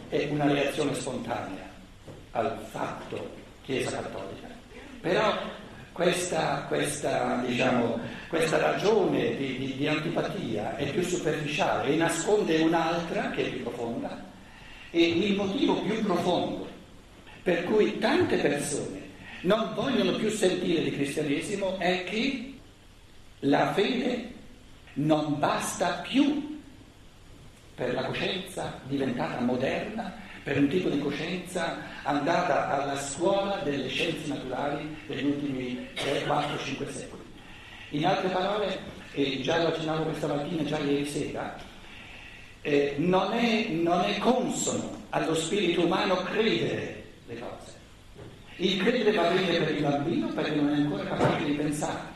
è 0.09 0.27
una 0.29 0.45
reazione 0.45 0.93
spontanea 0.93 1.74
al 2.35 2.57
fatto 2.69 3.33
Chiesa 3.63 3.91
Cattolica. 3.91 4.47
Però 5.01 5.37
questa, 5.91 6.65
questa, 6.67 7.41
diciamo, 7.45 7.99
questa 8.27 8.57
ragione 8.57 9.35
di, 9.37 9.57
di, 9.57 9.75
di, 9.77 9.87
antipatia 9.87 10.75
è 10.75 10.91
più 10.91 11.01
superficiale 11.01 11.93
e 11.93 11.95
nasconde 11.95 12.61
un'altra 12.61 13.29
che 13.31 13.45
è 13.45 13.49
più 13.49 13.63
profonda 13.63 14.23
e 14.91 15.07
il 15.07 15.35
motivo 15.35 15.81
più 15.81 16.03
profondo 16.03 16.67
per 17.43 17.63
cui 17.63 17.97
tante 17.97 18.37
persone 18.37 19.03
non 19.41 19.73
vogliono 19.73 20.17
più 20.17 20.29
sentire 20.29 20.83
di 20.83 20.91
cristianesimo 20.91 21.77
è 21.77 22.03
che 22.03 22.55
la 23.39 23.71
fede 23.73 24.33
non 24.93 25.39
basta 25.39 26.03
più 26.07 26.59
per 27.75 27.93
la 27.93 28.03
coscienza 28.03 28.79
diventata 28.85 29.39
moderna, 29.39 30.13
per 30.45 30.59
un 30.59 30.67
tipo 30.67 30.89
di 30.89 30.99
coscienza 30.99 31.75
andata 32.03 32.69
alla 32.69 32.99
scuola 32.99 33.61
delle 33.63 33.87
scienze 33.87 34.27
naturali 34.27 34.95
degli 35.07 35.25
ultimi 35.25 35.87
3, 35.95 36.23
4, 36.23 36.57
5 36.59 36.91
secoli. 36.91 37.23
In 37.89 38.05
altre 38.05 38.29
parole, 38.29 38.79
e 39.13 39.41
già 39.41 39.63
lo 39.63 39.69
accennavo 39.69 40.03
questa 40.03 40.27
mattina, 40.27 40.63
già 40.63 40.77
ieri 40.77 41.07
sera, 41.07 41.57
eh, 42.61 42.93
non, 42.97 43.33
è, 43.33 43.69
non 43.69 44.01
è 44.01 44.19
consono 44.19 45.05
allo 45.09 45.33
spirito 45.33 45.83
umano 45.83 46.17
credere 46.17 47.03
le 47.25 47.39
cose. 47.39 47.73
Il 48.57 48.83
credere 48.83 49.17
va 49.17 49.29
bene 49.29 49.57
per 49.57 49.75
il 49.75 49.81
bambino 49.81 50.27
perché 50.27 50.53
non 50.53 50.69
è 50.69 50.75
ancora 50.75 51.05
capace 51.05 51.43
di 51.43 51.53
pensare. 51.53 52.13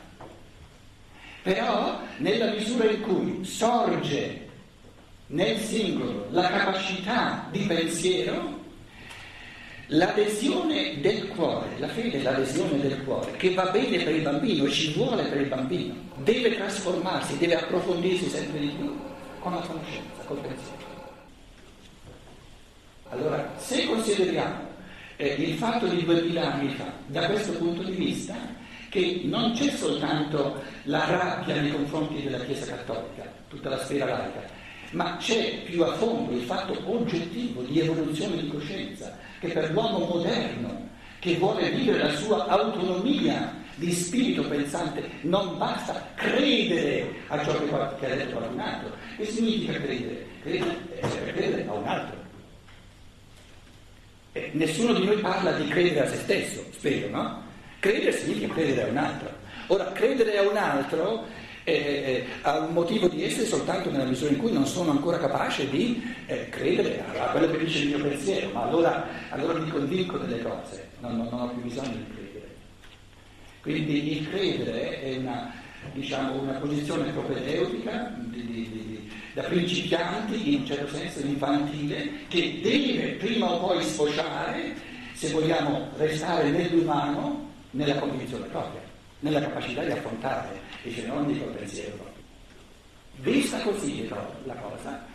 Però 1.42 2.00
nella 2.18 2.52
misura 2.52 2.88
in 2.88 3.00
cui 3.00 3.44
sorge 3.44 4.39
nel 5.30 5.58
singolo 5.58 6.26
la 6.30 6.48
capacità 6.48 7.46
di 7.50 7.60
pensiero, 7.60 8.58
l'adesione 9.86 11.00
del 11.00 11.28
cuore, 11.28 11.68
la 11.78 11.88
fede 11.88 12.18
è 12.18 12.22
l'adesione 12.22 12.80
del 12.80 13.02
cuore, 13.04 13.32
che 13.32 13.54
va 13.54 13.70
bene 13.70 14.02
per 14.02 14.14
il 14.14 14.22
bambino, 14.22 14.68
ci 14.68 14.92
vuole 14.92 15.24
per 15.24 15.40
il 15.40 15.48
bambino, 15.48 15.94
deve 16.16 16.56
trasformarsi, 16.56 17.38
deve 17.38 17.56
approfondirsi 17.56 18.28
sempre 18.28 18.58
di 18.58 18.68
più 18.68 18.98
con 19.38 19.54
la 19.54 19.60
conoscenza, 19.60 20.22
col 20.26 20.38
pensiero. 20.38 20.78
Allora, 23.10 23.52
se 23.56 23.86
consideriamo 23.86 24.68
eh, 25.16 25.26
il 25.26 25.56
fatto 25.56 25.86
di 25.86 26.04
duemila 26.04 26.54
anni 26.54 26.70
fa 26.70 26.92
da 27.06 27.26
questo 27.26 27.52
punto 27.52 27.82
di 27.82 27.92
vista, 27.92 28.34
che 28.88 29.20
non 29.24 29.52
c'è 29.52 29.70
soltanto 29.70 30.60
la 30.84 31.04
rabbia 31.04 31.60
nei 31.60 31.70
confronti 31.70 32.22
della 32.22 32.40
Chiesa 32.40 32.66
Cattolica, 32.66 33.24
tutta 33.48 33.68
la 33.68 33.78
sfera 33.78 34.06
laica, 34.06 34.58
ma 34.90 35.16
c'è 35.18 35.62
più 35.64 35.82
a 35.82 35.94
fondo 35.94 36.32
il 36.32 36.42
fatto 36.42 36.76
oggettivo 36.84 37.62
di 37.62 37.80
evoluzione 37.80 38.36
di 38.36 38.48
coscienza 38.48 39.16
che 39.38 39.48
per 39.48 39.70
l'uomo 39.70 40.06
moderno 40.06 40.88
che 41.20 41.36
vuole 41.36 41.70
vivere 41.70 41.98
la 41.98 42.16
sua 42.16 42.46
autonomia 42.46 43.58
di 43.80 43.92
spirito 43.92 44.42
pensante 44.46 45.08
non 45.22 45.56
basta 45.56 46.08
credere 46.14 47.06
a 47.28 47.42
ciò 47.42 47.52
che, 47.98 48.06
ha 48.06 48.14
detto 48.14 48.36
qualcun 48.36 48.60
altro. 48.60 48.90
Che 49.16 49.24
significa 49.24 49.72
credere? 49.72 50.26
Credere, 50.42 50.76
eh, 51.00 51.32
credere 51.32 51.66
a 51.66 51.72
un 51.72 51.86
altro. 51.86 52.16
E 54.32 54.50
nessuno 54.52 54.92
di 54.92 55.04
noi 55.04 55.16
parla 55.18 55.52
di 55.52 55.66
credere 55.68 56.06
a 56.06 56.10
se 56.10 56.16
stesso, 56.16 56.64
spero, 56.72 57.08
no? 57.08 57.42
Credere 57.80 58.12
significa 58.12 58.52
credere 58.52 58.82
a 58.82 58.90
un 58.90 58.96
altro. 58.96 59.32
Ora, 59.68 59.92
credere 59.92 60.38
a 60.38 60.42
un 60.42 60.56
altro 60.56 61.26
eh, 61.70 62.12
eh, 62.12 62.26
ha 62.42 62.58
un 62.58 62.72
motivo 62.72 63.08
di 63.08 63.24
essere 63.24 63.46
soltanto 63.46 63.90
nella 63.90 64.04
misura 64.04 64.30
in 64.30 64.38
cui 64.38 64.52
non 64.52 64.66
sono 64.66 64.90
ancora 64.90 65.18
capace 65.18 65.68
di 65.68 66.02
eh, 66.26 66.48
credere 66.48 67.02
a, 67.06 67.24
a, 67.24 67.30
quello 67.30 67.50
che 67.50 67.58
dice 67.58 67.78
il 67.80 67.88
mio 67.88 68.00
pensiero, 68.00 68.50
ma 68.50 68.62
allora, 68.62 69.06
allora 69.30 69.58
mi 69.58 69.70
convinco 69.70 70.18
delle 70.18 70.42
cose, 70.42 70.88
non, 71.00 71.16
non, 71.16 71.28
non, 71.30 71.40
ho 71.40 71.48
più 71.48 71.62
bisogno 71.62 71.96
di 71.96 72.04
credere. 72.14 72.48
Quindi 73.62 74.18
il 74.18 74.28
credere 74.28 75.02
è 75.02 75.16
una, 75.16 75.52
diciamo, 75.92 76.40
una 76.40 76.52
posizione 76.52 77.10
propedeutica 77.12 78.14
di, 78.18 78.46
di, 78.46 78.70
di, 78.70 79.10
da 79.34 79.42
principianti, 79.42 80.54
in 80.54 80.60
un 80.60 80.66
certo 80.66 80.96
senso 80.96 81.20
infantile, 81.20 82.10
che 82.28 82.60
deve 82.62 83.12
prima 83.12 83.50
o 83.52 83.66
poi 83.66 83.82
sfociare, 83.82 84.74
se 85.12 85.30
vogliamo 85.30 85.88
restare 85.96 86.50
nell'umano, 86.50 87.48
nella 87.72 87.96
convinzione 87.96 88.46
propria, 88.46 88.80
nella 89.20 89.40
capacità 89.40 89.82
di 89.82 89.92
affrontare 89.92 90.60
dice 90.82 91.06
non 91.06 91.26
dico 91.26 91.44
il 91.44 91.56
pensiero. 91.56 92.08
Vista 93.16 93.58
così 93.58 94.06
però 94.08 94.26
la 94.44 94.54
cosa, 94.54 95.06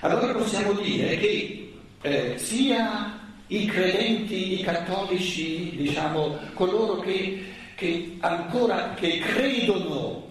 allora 0.00 0.32
possiamo 0.32 0.72
dire 0.72 1.16
che 1.16 1.72
eh, 2.02 2.38
sia 2.38 3.18
i 3.48 3.66
credenti, 3.66 4.60
i 4.60 4.62
cattolici, 4.62 5.76
diciamo, 5.76 6.38
coloro 6.54 6.98
che, 6.98 7.44
che 7.76 8.16
ancora 8.20 8.94
che 8.94 9.18
credono, 9.18 10.30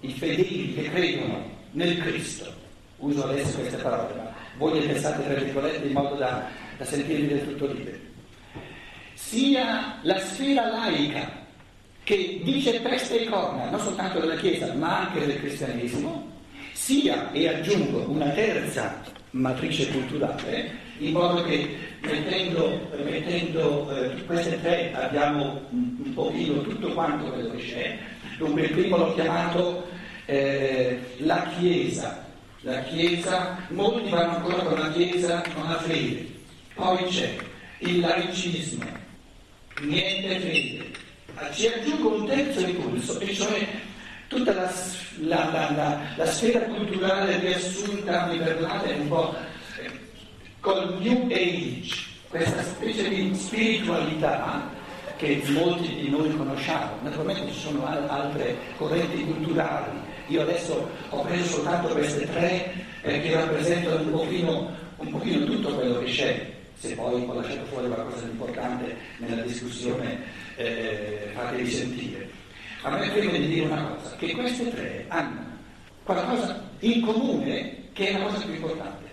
i 0.00 0.10
fedeli 0.10 0.74
che 0.74 0.90
credono 0.90 1.48
nel 1.72 1.98
Cristo, 1.98 2.52
uso 2.98 3.28
adesso 3.28 3.58
queste 3.58 3.76
parole, 3.76 4.14
ma 4.14 4.34
voi 4.56 4.80
le 4.80 4.86
pensate 4.86 5.22
tra 5.22 5.34
virgolette 5.34 5.86
in 5.86 5.92
modo 5.92 6.16
da, 6.16 6.48
da 6.76 6.84
sentirvi 6.84 7.28
del 7.28 7.46
tutto 7.46 7.66
liberi, 7.66 8.00
sia 9.14 9.98
la 10.02 10.18
sfera 10.18 10.68
laica 10.68 11.35
che 12.06 12.38
dice 12.44 12.78
peste 12.82 13.22
e 13.22 13.24
corna, 13.28 13.68
non 13.68 13.80
soltanto 13.80 14.20
della 14.20 14.36
Chiesa, 14.36 14.72
ma 14.74 15.08
anche 15.08 15.26
del 15.26 15.40
cristianesimo, 15.40 16.30
sia, 16.72 17.32
e 17.32 17.48
aggiungo, 17.48 18.08
una 18.08 18.28
terza 18.28 19.02
matrice 19.30 19.88
culturale, 19.88 20.70
in 20.98 21.10
modo 21.10 21.42
che 21.42 21.76
mettendo, 22.02 22.88
mettendo 23.04 23.90
eh, 23.90 24.24
queste 24.24 24.62
tre 24.62 24.94
abbiamo 24.94 25.62
un, 25.70 25.96
un 26.04 26.14
pochino 26.14 26.62
tutto 26.62 26.92
quanto 26.92 27.28
quello 27.28 27.50
che 27.50 27.62
c'è. 27.64 27.98
Dunque 28.38 28.62
il 28.62 28.70
primo 28.70 28.98
l'ho 28.98 29.14
chiamato 29.14 29.88
eh, 30.26 31.00
la 31.16 31.50
Chiesa. 31.58 32.24
La 32.60 32.82
Chiesa, 32.84 33.66
molti 33.70 34.10
vanno 34.10 34.36
ancora 34.36 34.62
con 34.62 34.78
la 34.78 34.92
Chiesa, 34.92 35.42
con 35.52 35.68
la 35.68 35.80
fede. 35.80 36.24
Poi 36.72 37.04
c'è 37.06 37.36
il 37.78 37.98
laicismo, 37.98 38.84
niente 39.80 40.38
fede. 40.38 41.04
Ci 41.52 41.66
aggiungo 41.66 42.14
un 42.16 42.26
terzo 42.26 42.60
impulso, 42.60 43.20
e 43.20 43.34
cioè 43.34 43.66
tutta 44.26 44.54
la, 44.54 44.70
la, 45.20 45.70
la, 45.74 46.00
la 46.16 46.26
sfera 46.26 46.60
culturale 46.60 47.38
riassunta, 47.38 48.26
mi 48.26 48.38
perdonate, 48.38 48.92
un 48.94 49.08
po' 49.08 49.34
eh, 49.80 49.90
col 50.60 50.96
New 51.00 51.26
Age, 51.30 51.94
questa 52.28 52.62
specie 52.62 53.08
di 53.08 53.34
spiritualità 53.34 54.70
che 55.16 55.42
molti 55.48 55.94
di 55.94 56.08
noi 56.08 56.34
conosciamo. 56.34 56.96
Naturalmente 57.02 57.52
ci 57.52 57.60
sono 57.60 57.86
altre 57.86 58.56
correnti 58.76 59.24
culturali. 59.24 59.98
Io 60.28 60.42
adesso 60.42 60.88
ho 61.10 61.20
preso 61.22 61.44
soltanto 61.44 61.88
queste 61.88 62.30
tre 62.30 62.72
eh, 63.02 63.20
che 63.20 63.34
rappresentano 63.34 64.00
un 64.00 64.10
pochino, 64.10 64.70
un 64.96 65.10
pochino 65.10 65.44
tutto 65.44 65.74
quello 65.74 65.98
che 66.00 66.10
c'è. 66.10 66.54
Se 66.78 66.94
poi 66.94 67.24
ho 67.26 67.32
lasciato 67.32 67.64
fuori 67.66 67.88
qualcosa 67.88 68.24
di 68.24 68.30
importante 68.32 68.96
nella 69.18 69.42
discussione, 69.42 70.44
eh, 70.56 71.30
fatevi 71.34 71.70
sentire. 71.70 72.30
A 72.82 72.90
me 72.90 73.08
preme 73.10 73.38
di 73.38 73.48
dire 73.48 73.66
una 73.66 73.82
cosa, 73.82 74.16
che 74.16 74.32
queste 74.32 74.70
tre 74.70 75.04
hanno 75.08 75.44
qualcosa 76.04 76.68
in 76.80 77.00
comune 77.00 77.84
che 77.92 78.08
è 78.08 78.12
la 78.12 78.26
cosa 78.26 78.44
più 78.44 78.54
importante. 78.54 79.04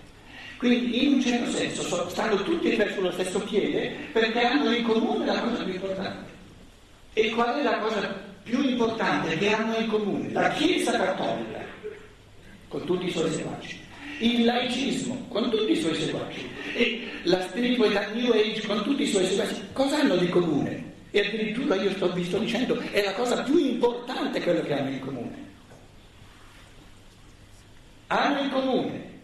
Quindi 0.58 1.04
in 1.04 1.14
un 1.14 1.22
certo 1.22 1.50
senso 1.50 2.08
stanno 2.08 2.42
tutti 2.42 2.70
e 2.70 2.76
tre 2.76 2.92
sullo 2.94 3.10
stesso 3.10 3.40
piede 3.40 3.94
perché 4.12 4.40
hanno 4.40 4.70
in 4.70 4.84
comune 4.84 5.26
la 5.26 5.40
cosa 5.40 5.62
più 5.64 5.74
importante. 5.74 6.32
E 7.12 7.30
qual 7.30 7.58
è 7.58 7.62
la 7.62 7.78
cosa 7.78 8.22
più 8.42 8.62
importante 8.62 9.36
che 9.36 9.52
hanno 9.52 9.76
in 9.76 9.88
comune? 9.88 10.32
La 10.32 10.50
Chiesa 10.50 10.92
cattolica, 10.92 11.64
con 12.68 12.84
tutti 12.84 13.06
i 13.06 13.10
suoi 13.10 13.30
seguaci, 13.30 13.80
il 14.18 14.44
laicismo, 14.44 15.26
con 15.28 15.50
tutti 15.50 15.72
i 15.72 15.76
suoi 15.76 15.94
seguaci, 15.94 16.48
e 16.74 17.08
la 17.24 17.40
spiritualità 17.42 18.08
New 18.12 18.32
Age, 18.32 18.66
con 18.66 18.82
tutti 18.82 19.02
i 19.02 19.06
suoi 19.06 19.26
seguaci, 19.26 19.60
cosa 19.72 19.98
hanno 19.98 20.16
di 20.16 20.28
comune? 20.28 20.83
E 21.14 21.20
addirittura 21.20 21.76
io 21.76 21.92
sto, 21.92 22.12
vi 22.12 22.24
sto 22.24 22.38
dicendo, 22.38 22.76
è 22.90 23.00
la 23.04 23.14
cosa 23.14 23.40
più 23.44 23.56
importante 23.56 24.42
quello 24.42 24.62
che 24.62 24.76
hanno 24.76 24.90
in 24.90 24.98
comune. 24.98 25.46
Hanno 28.08 28.40
in 28.40 28.50
comune, 28.50 29.20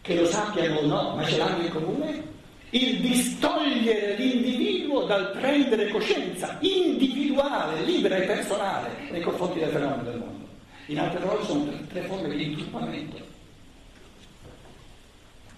che 0.00 0.16
lo 0.16 0.26
sappiano 0.26 0.80
o 0.80 0.86
no, 0.86 1.14
ma 1.14 1.24
ce 1.24 1.36
l'hanno 1.36 1.62
in 1.62 1.70
comune, 1.70 2.22
il 2.70 2.98
distogliere 2.98 4.16
l'individuo 4.16 5.04
dal 5.04 5.30
prendere 5.38 5.88
coscienza 5.90 6.58
individuale, 6.62 7.84
libera 7.84 8.16
e 8.16 8.22
personale 8.22 8.90
nei 9.12 9.20
confronti 9.20 9.60
del 9.60 9.70
fenomeno 9.70 10.02
del 10.02 10.18
mondo. 10.18 10.48
In 10.86 10.98
altre 10.98 11.20
parole 11.20 11.44
sono 11.44 11.70
tre, 11.92 12.02
forme 12.08 12.34
di 12.34 12.42
intuppamento. 12.42 13.24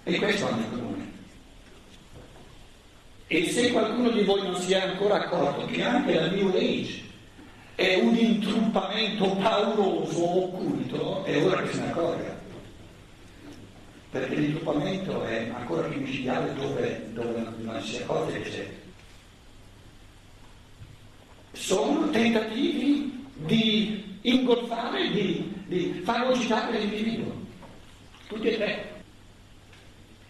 E 0.02 0.18
questo 0.18 0.46
hanno 0.48 0.60
in 0.60 0.70
comune. 0.70 1.09
E 3.32 3.48
se 3.52 3.70
qualcuno 3.70 4.10
di 4.10 4.24
voi 4.24 4.42
non 4.42 4.56
si 4.56 4.72
è 4.72 4.80
ancora 4.80 5.22
accorto 5.22 5.64
che 5.66 5.84
anche 5.84 6.14
la 6.14 6.30
New 6.30 6.48
Age 6.48 7.00
è 7.76 7.94
un 7.94 8.16
intruppamento 8.16 9.36
pauroso, 9.36 10.46
occulto, 10.46 11.22
è 11.22 11.40
ora 11.40 11.62
che 11.62 11.72
se 11.72 11.80
ne 11.80 11.90
accorga. 11.90 12.36
Perché 14.10 14.34
l'intruppamento 14.34 15.22
è 15.22 15.48
ancora 15.54 15.86
più 15.86 16.00
micidiale 16.00 16.52
dove, 16.54 17.06
dove 17.12 17.46
non 17.58 17.80
si 17.82 17.98
accorge 17.98 18.40
che 18.40 18.50
c'è. 18.50 18.68
Sono 21.52 22.10
tentativi 22.10 23.28
di 23.36 24.18
ingolfare, 24.22 25.08
di, 25.08 25.54
di 25.68 26.00
fagocitare 26.02 26.80
l'individuo. 26.80 27.32
Tutti 28.26 28.48
e 28.48 28.56
tre. 28.56 29.02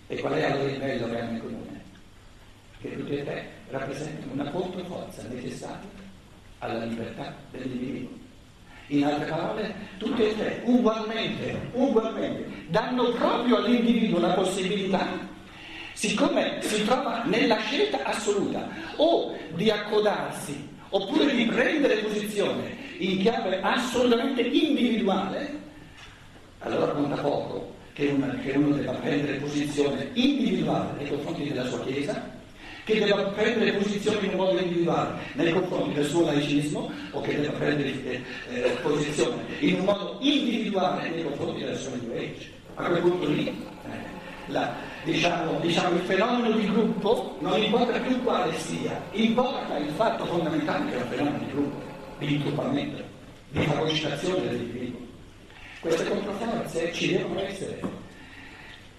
E 0.08 0.18
qual 0.18 0.34
è 0.34 0.44
allora 0.44 0.70
il 0.70 0.78
bello 0.78 1.08
che 1.08 1.18
hanno 1.18 1.30
in 1.30 1.40
comune? 1.40 1.69
Che 2.80 2.96
tutti 2.96 3.16
e 3.16 3.24
tre 3.24 3.48
rappresentano 3.68 4.32
una 4.32 4.50
controforza 4.50 5.22
necessaria 5.28 5.88
alla 6.58 6.84
libertà 6.84 7.34
dell'individuo. 7.50 8.18
In 8.88 9.04
altre 9.04 9.26
parole, 9.26 9.74
tutti 9.98 10.22
e 10.22 10.36
tre 10.36 10.62
ugualmente, 10.64 11.56
ugualmente 11.72 12.44
danno 12.68 13.10
proprio 13.10 13.58
all'individuo 13.58 14.18
la 14.18 14.32
possibilità, 14.32 15.06
siccome 15.92 16.60
si 16.62 16.84
trova 16.84 17.22
nella 17.24 17.58
scelta 17.58 18.02
assoluta, 18.02 18.68
o 18.96 19.36
di 19.54 19.70
accodarsi 19.70 20.68
oppure 20.88 21.34
di 21.34 21.44
prendere 21.44 21.96
posizione 21.96 22.76
in 22.98 23.18
chiave 23.18 23.60
assolutamente 23.60 24.42
individuale, 24.42 25.58
allora 26.60 26.92
conta 26.92 27.22
poco 27.22 27.74
che, 27.92 28.08
una, 28.08 28.34
che 28.42 28.52
uno 28.52 28.74
debba 28.74 28.92
prendere 28.92 29.38
posizione 29.38 30.10
individuale 30.14 30.96
nei 30.96 31.08
confronti 31.08 31.48
della 31.48 31.64
sua 31.64 31.84
Chiesa 31.84 32.38
che 32.98 33.04
debba 33.04 33.22
prendere 33.24 33.72
posizione 33.72 34.26
in 34.26 34.36
modo 34.36 34.58
individuale 34.58 35.18
nei 35.34 35.52
confronti 35.52 35.94
del 35.94 36.06
suo 36.06 36.24
laicismo 36.24 36.90
o 37.12 37.20
che 37.20 37.40
debba 37.40 37.56
prendere 37.58 37.88
eh, 38.04 38.22
eh, 38.52 38.70
posizione 38.82 39.42
in 39.60 39.80
un 39.80 39.84
modo 39.84 40.16
individuale 40.20 41.08
nei 41.08 41.22
confronti 41.22 41.62
del 41.62 41.76
suo 41.76 41.90
New 42.00 42.16
Age. 42.16 42.50
A 42.74 42.84
quel 42.84 43.00
punto 43.00 43.26
lì 43.28 43.46
eh, 43.46 43.88
la, 44.46 44.74
diciamo, 45.04 45.58
diciamo, 45.60 45.96
il 45.96 46.02
fenomeno 46.02 46.56
di 46.56 46.66
gruppo 46.66 47.36
non 47.40 47.62
importa 47.62 47.98
più 47.98 48.22
quale 48.22 48.58
sia, 48.58 49.00
importa 49.12 49.76
il 49.78 49.90
fatto 49.90 50.24
fondamentale 50.24 50.90
che 50.90 50.96
è 50.96 51.02
un 51.02 51.08
fenomeno 51.08 51.38
di 51.38 51.50
gruppo, 51.52 51.82
di 52.18 52.34
intuppamento, 52.34 53.02
di 53.50 53.60
fagocitazione 53.66 54.48
dell'individuo. 54.48 54.98
Queste 55.80 56.08
controforze 56.08 56.92
ci 56.92 57.12
devono 57.12 57.40
essere, 57.40 57.80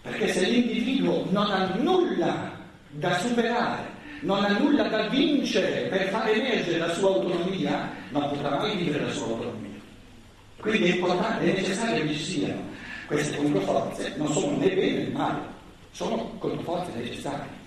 perché 0.02 0.34
se 0.34 0.48
l'individuo 0.48 1.28
non 1.30 1.52
ha 1.52 1.76
nulla 1.76 2.60
da 2.92 3.18
superare, 3.20 4.00
non 4.22 4.44
ha 4.44 4.58
nulla 4.58 4.84
da 4.84 5.08
vincere 5.08 5.88
per 5.88 6.10
far 6.10 6.30
emergere 6.30 6.78
la 6.78 6.94
sua 6.94 7.10
autonomia, 7.10 7.92
non 8.10 8.30
potrà 8.30 8.58
mai 8.58 8.76
vivere 8.76 9.06
la 9.06 9.12
sua 9.12 9.28
autonomia. 9.28 9.80
Quindi 10.58 10.90
è 10.90 10.94
importante, 10.96 11.54
è 11.54 11.60
necessario 11.60 12.06
che 12.06 12.14
ci 12.14 12.24
siano 12.24 12.70
queste 13.08 13.38
controforze, 13.38 14.14
non 14.18 14.32
sono 14.32 14.58
né 14.58 14.70
bene 14.70 15.04
né 15.04 15.10
male, 15.10 15.42
sono 15.92 16.36
controforze 16.38 16.92
necessarie. 16.96 17.60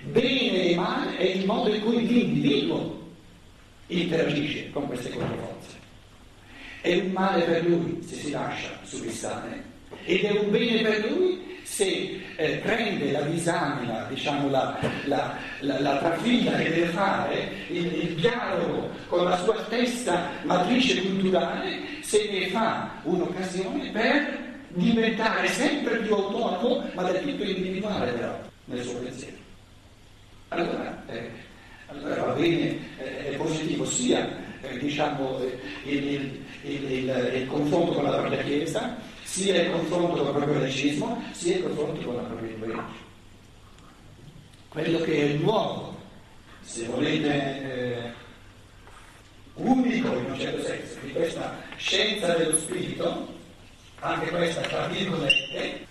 Bene 0.00 0.70
e 0.70 0.74
male 0.74 1.16
è 1.16 1.24
il 1.24 1.46
modo 1.46 1.72
in 1.72 1.82
cui 1.82 2.06
l'individuo 2.06 3.06
interagisce 3.88 4.70
con 4.70 4.86
queste 4.86 5.10
controforze. 5.10 5.76
È 6.80 6.94
un 6.94 7.10
male 7.10 7.42
per 7.42 7.66
lui 7.66 8.02
se 8.02 8.14
si 8.16 8.30
lascia 8.30 8.70
subissare 8.82 9.76
ed 10.04 10.24
è 10.24 10.30
un 10.30 10.50
bene 10.50 10.80
per 10.82 11.10
lui 11.10 11.48
se 11.62 12.20
eh, 12.36 12.56
prende 12.62 13.12
la 13.12 13.20
disamina, 13.22 14.06
diciamo 14.08 14.48
la, 14.48 14.78
la, 15.04 15.36
la, 15.60 15.80
la 15.80 15.98
trafila 15.98 16.52
che 16.56 16.70
deve 16.70 16.86
fare, 16.86 17.50
il, 17.68 17.84
il, 17.84 18.14
dialogo 18.14 18.90
con 19.08 19.24
la 19.24 19.36
sua 19.36 19.62
stessa 19.64 20.28
matrice 20.44 21.02
culturale, 21.02 21.78
se 22.00 22.28
ne 22.30 22.46
fa 22.48 22.90
un'occasione 23.02 23.90
per 23.90 24.46
diventare 24.68 25.46
sempre 25.48 25.98
più 25.98 26.14
autonomo, 26.14 26.84
ma 26.94 27.02
del 27.10 27.20
tutto 27.22 27.42
individuale 27.42 28.12
però, 28.12 28.40
nel 28.64 28.82
suo 28.82 28.98
pensiero. 29.00 29.36
Allora, 30.48 31.02
eh, 31.06 31.30
allora 31.88 32.22
va 32.22 32.32
bene, 32.32 32.78
eh, 32.98 33.32
è 33.32 33.36
positivo 33.36 33.84
sia 33.84 34.26
eh, 34.62 34.78
diciamo, 34.78 35.40
il, 35.84 35.92
il, 36.04 36.44
il, 36.62 37.30
il 37.34 37.46
confronto 37.46 37.92
con 37.92 38.04
la 38.04 38.16
propria 38.16 38.42
Chiesa, 38.42 38.96
sia 39.28 39.62
il 39.62 39.70
confronto 39.70 40.22
con 40.22 40.26
il 40.26 40.32
proprio 40.32 40.60
laicismo, 40.60 41.22
sia 41.32 41.56
il 41.56 41.62
confronto 41.62 42.00
con 42.00 42.16
la 42.16 42.22
propria 42.22 42.48
libertà. 42.48 42.86
Quello 44.70 44.98
che 45.00 45.30
è 45.30 45.32
nuovo, 45.34 45.96
se 46.62 46.86
volete 46.86 47.28
eh, 47.28 48.12
unico 49.54 50.16
in 50.16 50.24
un 50.30 50.38
certo 50.38 50.62
senso 50.62 50.96
di 51.02 51.12
questa 51.12 51.58
scienza 51.76 52.34
dello 52.36 52.56
spirito, 52.56 53.36
anche 54.00 54.30
questa 54.30 54.62
tra 54.62 54.86
virgolette, 54.86 55.86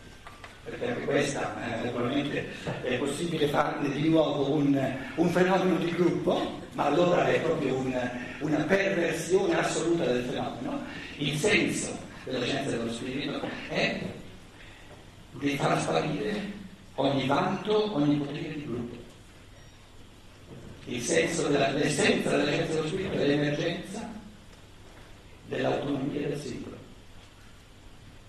perché 0.63 0.87
anche 0.87 1.05
questa 1.05 1.55
eh, 1.63 1.85
naturalmente 1.85 2.47
è 2.81 2.97
possibile 2.97 3.47
farne 3.47 3.91
di 3.91 4.09
nuovo 4.09 4.51
un, 4.51 4.97
un, 5.15 5.29
fenomeno 5.29 5.77
di 5.77 5.91
gruppo, 5.91 6.59
ma 6.73 6.85
allora 6.85 7.27
è 7.27 7.39
proprio 7.39 7.75
un, 7.75 8.09
una 8.39 8.63
perversione 8.63 9.59
assoluta 9.59 10.05
del 10.05 10.23
fenomeno. 10.23 10.81
Il 11.17 11.37
senso 11.37 12.05
della 12.27 12.45
scienza 12.45 12.77
dello 12.77 12.91
spirito 12.91 13.41
è 13.69 14.01
di 15.31 15.55
far 15.55 15.79
sparire 15.81 16.51
ogni 16.95 17.25
vanto, 17.25 17.95
ogni 17.95 18.17
potere 18.17 18.53
di 18.53 18.65
gruppo. 18.65 18.95
Il 20.85 21.01
senso 21.01 21.47
della, 21.47 21.71
l'essenza 21.71 22.35
della 22.35 22.51
scienza 22.51 22.73
dello 22.73 22.87
spirito 22.87 23.13
è 23.13 23.25
l'emergenza 23.25 24.09
dell'autonomia 25.45 26.27
del 26.27 26.39
singolo, 26.39 26.77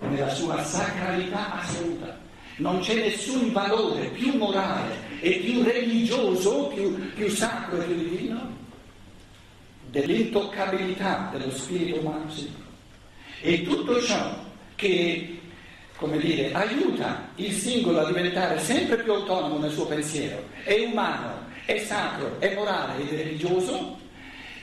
nella 0.01 0.35
sua 0.35 0.63
sacralità 0.63 1.61
assoluta. 1.61 2.27
Non 2.57 2.81
c'è 2.81 2.95
nessun 2.95 3.53
valore 3.53 4.09
più 4.09 4.37
morale 4.37 4.97
e 5.21 5.39
più 5.39 5.63
religioso, 5.63 6.67
più, 6.67 7.13
più 7.15 7.29
sacro 7.29 7.81
e 7.81 7.85
più 7.85 7.95
divino 7.95 8.57
dell'intoccabilità 9.91 11.31
dello 11.33 11.51
spirito 11.53 12.01
umano 12.01 12.29
singolo. 12.31 12.68
E 13.41 13.63
tutto 13.63 14.01
ciò 14.03 14.45
che, 14.75 15.39
come 15.97 16.19
dire, 16.19 16.53
aiuta 16.53 17.29
il 17.37 17.53
singolo 17.53 18.01
a 18.01 18.07
diventare 18.07 18.59
sempre 18.59 18.99
più 18.99 19.13
autonomo 19.13 19.59
nel 19.59 19.71
suo 19.71 19.87
pensiero, 19.87 20.49
è 20.65 20.79
umano, 20.81 21.47
è 21.65 21.79
sacro, 21.79 22.41
è 22.41 22.55
morale 22.55 23.03
ed 23.03 23.13
è 23.13 23.23
religioso, 23.23 23.99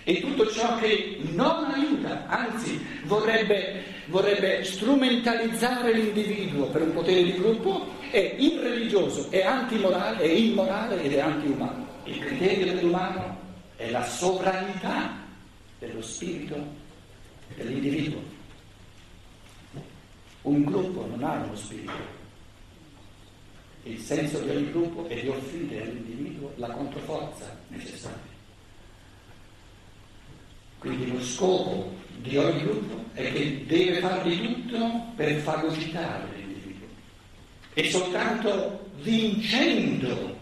e 0.07 0.21
tutto 0.21 0.47
ciò 0.51 0.77
che 0.77 1.17
non 1.31 1.71
aiuta, 1.71 2.27
anzi 2.27 2.79
vorrebbe, 3.05 3.83
vorrebbe, 4.05 4.63
strumentalizzare 4.63 5.93
l'individuo 5.93 6.67
per 6.67 6.83
un 6.83 6.93
potere 6.93 7.23
di 7.23 7.33
gruppo, 7.33 7.87
è 8.11 8.35
irreligioso, 8.37 9.31
è 9.31 9.43
antimorale, 9.43 10.23
è 10.23 10.27
immorale 10.27 11.01
ed 11.01 11.13
è 11.13 11.19
antiumano. 11.19 11.87
Il 12.03 12.19
criterio 12.19 12.73
dell'umano 12.73 13.39
è 13.77 13.89
la 13.89 14.03
sovranità 14.03 15.11
dello 15.79 16.03
spirito 16.03 16.55
dell'individuo. 17.55 18.34
Un 20.45 20.63
gruppo 20.63 21.07
non 21.07 21.23
ha 21.23 21.43
uno 21.43 21.55
spirito. 21.55 22.23
Il 23.81 23.99
senso 23.99 24.39
di 24.41 24.49
ogni 24.49 24.71
gruppo 24.71 25.07
è 25.07 25.19
di 25.19 25.27
offrire 25.27 25.81
all'individuo 25.81 26.53
la 26.57 26.69
controforza 26.69 27.57
necessaria. 27.69 28.33
Quindi 30.77 31.11
lo 31.11 31.23
scopo 31.23 31.95
di 32.17 32.37
ogni 32.37 32.61
gruppo 32.61 33.05
è 33.13 33.33
che 33.33 33.65
deve 33.65 33.99
fare 34.01 34.29
di 34.29 34.39
tutto 34.41 35.05
per 35.15 35.33
fagocitare 35.39 36.27
l'individuo. 36.35 36.87
E 37.73 37.89
soltanto 37.89 38.89
vincendo 39.01 40.37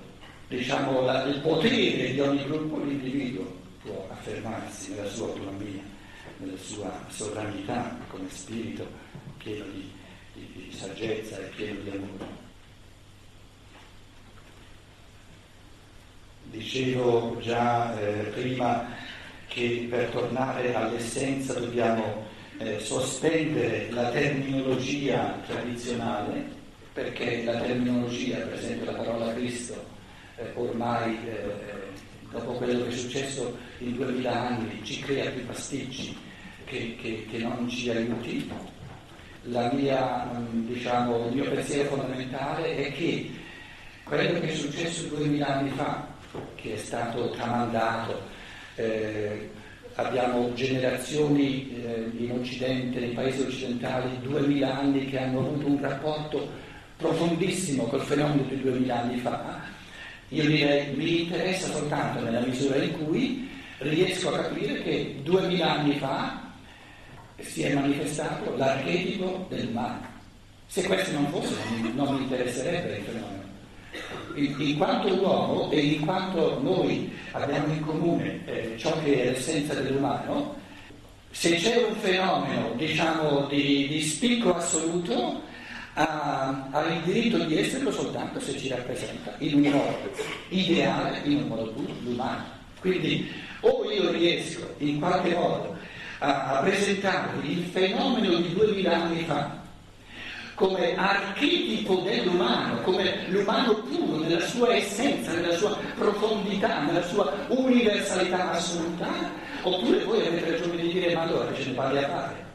diciamo, 0.49 1.01
la, 1.01 1.23
il 1.23 1.39
potere 1.39 2.11
di 2.11 2.19
ogni 2.19 2.43
gruppo 2.43 2.83
l'individuo 2.83 3.55
può 3.83 4.05
affermarsi 4.11 4.95
nella 4.95 5.09
sua 5.09 5.27
autonomia, 5.27 5.81
nella 6.39 6.57
sua 6.57 6.91
sovranità 7.07 7.97
come 8.09 8.29
spirito 8.29 8.85
pieno 9.43 9.65
di, 9.73 9.91
saggezza 10.75 11.37
e 11.37 11.49
pieno 11.55 11.79
di 11.81 11.89
amore. 11.89 12.41
Dicevo 16.51 17.37
già 17.41 17.99
eh, 17.99 18.23
prima 18.25 18.87
che 19.47 19.87
per 19.89 20.09
tornare 20.09 20.73
all'essenza 20.73 21.53
dobbiamo 21.53 22.25
eh, 22.57 22.79
sospendere 22.79 23.89
la 23.91 24.09
terminologia 24.09 25.39
tradizionale, 25.45 26.61
perché 26.93 27.43
la 27.43 27.59
terminologia, 27.59 28.37
per 28.37 28.53
esempio 28.53 28.91
la 28.91 28.97
parola 28.97 29.33
Cristo, 29.33 29.83
eh, 30.35 30.51
ormai 30.55 31.17
eh, 31.25 31.91
dopo 32.31 32.53
quello 32.53 32.83
che 32.83 32.89
è 32.89 32.97
successo 32.97 33.57
in 33.79 33.95
duemila 33.95 34.49
anni 34.49 34.79
ci 34.83 34.99
crea 35.01 35.29
più 35.29 35.45
pasticci 35.45 36.17
che, 36.65 36.95
che, 36.99 37.27
che 37.29 37.37
non 37.37 37.69
ci 37.69 37.89
aiuti 37.89 38.49
mia, 39.43 40.29
mm, 40.33 40.67
diciamo, 40.67 41.27
il 41.27 41.35
mio 41.35 41.49
pensiero 41.49 41.89
fondamentale 41.89 42.75
è 42.75 42.91
che 42.93 43.31
quello 44.03 44.39
che 44.39 44.51
è 44.51 44.55
successo 44.55 45.07
duemila 45.07 45.47
anni 45.47 45.69
fa, 45.69 46.07
che 46.55 46.73
è 46.73 46.77
stato 46.77 47.29
tramandato, 47.31 48.21
eh, 48.75 49.49
abbiamo 49.95 50.53
generazioni 50.53 51.75
eh, 51.75 52.11
in 52.17 52.31
Occidente, 52.31 52.99
nei 52.99 53.11
paesi 53.11 53.41
occidentali, 53.41 54.19
duemila 54.21 54.79
anni 54.79 55.05
che 55.05 55.19
hanno 55.19 55.39
avuto 55.39 55.67
un 55.67 55.79
rapporto 55.81 56.49
profondissimo 56.97 57.83
col 57.85 58.01
fenomeno 58.01 58.43
di 58.47 58.61
duemila 58.61 59.01
anni 59.01 59.17
fa, 59.17 59.61
io 60.29 60.45
direi 60.45 60.95
mi 60.95 61.23
interessa 61.23 61.67
soltanto 61.71 62.23
nella 62.23 62.39
misura 62.39 62.77
in 62.77 62.91
cui 63.05 63.49
riesco 63.79 64.33
a 64.33 64.39
capire 64.39 64.81
che 64.81 65.19
duemila 65.21 65.79
anni 65.79 65.97
fa 65.97 66.52
si 67.45 67.63
è 67.63 67.73
manifestato 67.73 68.55
l'archetipo 68.55 69.45
dell'umano. 69.49 70.11
Se 70.67 70.83
questo 70.83 71.11
non 71.11 71.27
fosse, 71.27 71.55
non 71.93 72.15
mi 72.15 72.23
interesserebbe 72.23 72.97
il 72.97 73.03
fenomeno. 73.03 73.41
In, 74.35 74.55
in, 74.69 74.77
quanto 74.77 75.13
uomo 75.13 75.69
e 75.71 75.79
in 75.79 76.01
quanto 76.01 76.59
noi 76.61 77.11
abbiamo 77.31 77.71
in 77.71 77.85
comune 77.85 78.41
eh, 78.45 78.73
ciò 78.77 78.99
che 79.03 79.21
è 79.21 79.31
l'essenza 79.31 79.75
dell'umano, 79.75 80.55
se 81.29 81.55
c'è 81.55 81.83
un 81.83 81.95
fenomeno, 81.95 82.73
diciamo, 82.75 83.45
di, 83.47 83.87
di 83.87 84.01
spicco 84.01 84.55
assoluto, 84.55 85.41
ha, 85.93 86.69
ha, 86.71 86.85
il 86.87 87.01
diritto 87.03 87.37
di 87.45 87.57
esserlo 87.57 87.91
soltanto 87.91 88.39
se 88.39 88.57
ci 88.57 88.67
rappresenta 88.67 89.35
in 89.39 89.55
un 89.55 89.71
modo 89.71 90.11
ideale, 90.49 91.21
in 91.25 91.37
un 91.37 91.47
modo 91.47 91.73
umano. 92.05 92.43
Quindi 92.79 93.31
o 93.61 93.89
io 93.91 94.11
riesco 94.11 94.73
in 94.79 94.99
qualche 94.99 95.33
modo 95.33 95.77
a, 96.23 96.57
a 96.57 96.59
presentarvi 96.61 97.51
il 97.51 97.65
fenomeno 97.65 98.37
di 98.37 98.53
duemila 98.53 99.03
anni 99.03 99.25
fa 99.25 99.61
come 100.55 100.95
archetipo 100.95 101.95
dell'umano, 101.95 102.79
come 102.81 103.27
l'umano 103.27 103.73
puro 103.73 104.17
nella 104.17 104.39
sua 104.45 104.73
essenza, 104.73 105.33
nella 105.33 105.55
sua 105.57 105.75
profondità, 105.95 106.81
nella 106.81 107.01
sua 107.01 107.33
universalità 107.47 108.51
assoluta, 108.51 109.07
oppure 109.63 110.03
voi 110.03 110.25
avete 110.25 110.51
ragione 110.51 110.81
di 110.81 110.91
dire 110.91 111.15
ma 111.15 111.21
allora 111.21 111.53
ce 111.53 111.65
ne 111.65 111.73
parli 111.73 111.97
a 111.97 112.07
fare. 112.07 112.51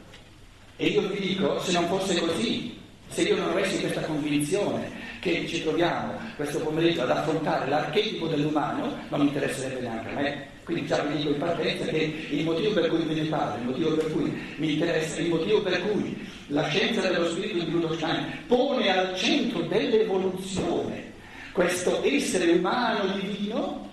E 0.77 0.87
io 0.87 1.01
vi 1.01 1.19
dico, 1.19 1.61
se 1.61 1.73
non 1.73 1.87
fosse 1.87 2.19
così, 2.19 2.79
se 3.09 3.21
io 3.23 3.35
non 3.35 3.49
avessi 3.49 3.81
questa 3.81 4.01
convinzione 4.01 4.89
che 5.19 5.47
ci 5.47 5.61
troviamo 5.61 6.13
questo 6.35 6.59
pomeriggio 6.59 7.01
ad 7.03 7.11
affrontare 7.11 7.69
l'archetipo 7.69 8.27
dell'umano, 8.27 8.97
non 9.09 9.19
mi 9.21 9.27
interesserebbe 9.27 9.81
neanche 9.81 10.09
a 10.09 10.13
me. 10.13 10.47
Quindi 10.63 10.85
già 10.85 11.01
vi 11.01 11.17
dico 11.17 11.29
in 11.31 11.39
partenza 11.39 11.85
che 11.85 12.27
il 12.29 12.43
motivo 12.43 12.73
per 12.73 12.89
cui 12.89 13.03
ne 13.03 13.25
parlo, 13.25 13.59
il 13.59 13.65
motivo 13.65 13.95
per 13.95 14.11
cui 14.11 14.41
mi 14.57 14.73
interessa, 14.73 15.19
il 15.19 15.29
motivo 15.29 15.61
per 15.61 15.81
cui 15.81 16.27
la 16.47 16.67
scienza 16.69 17.01
dello 17.01 17.27
spirito 17.29 17.63
di 17.65 17.71
Rudolf 17.71 17.95
Stein 17.97 18.45
pone 18.47 18.95
al 18.95 19.15
centro 19.15 19.61
dell'evoluzione 19.61 21.09
questo 21.51 22.03
essere 22.03 22.51
umano 22.51 23.11
divino, 23.13 23.89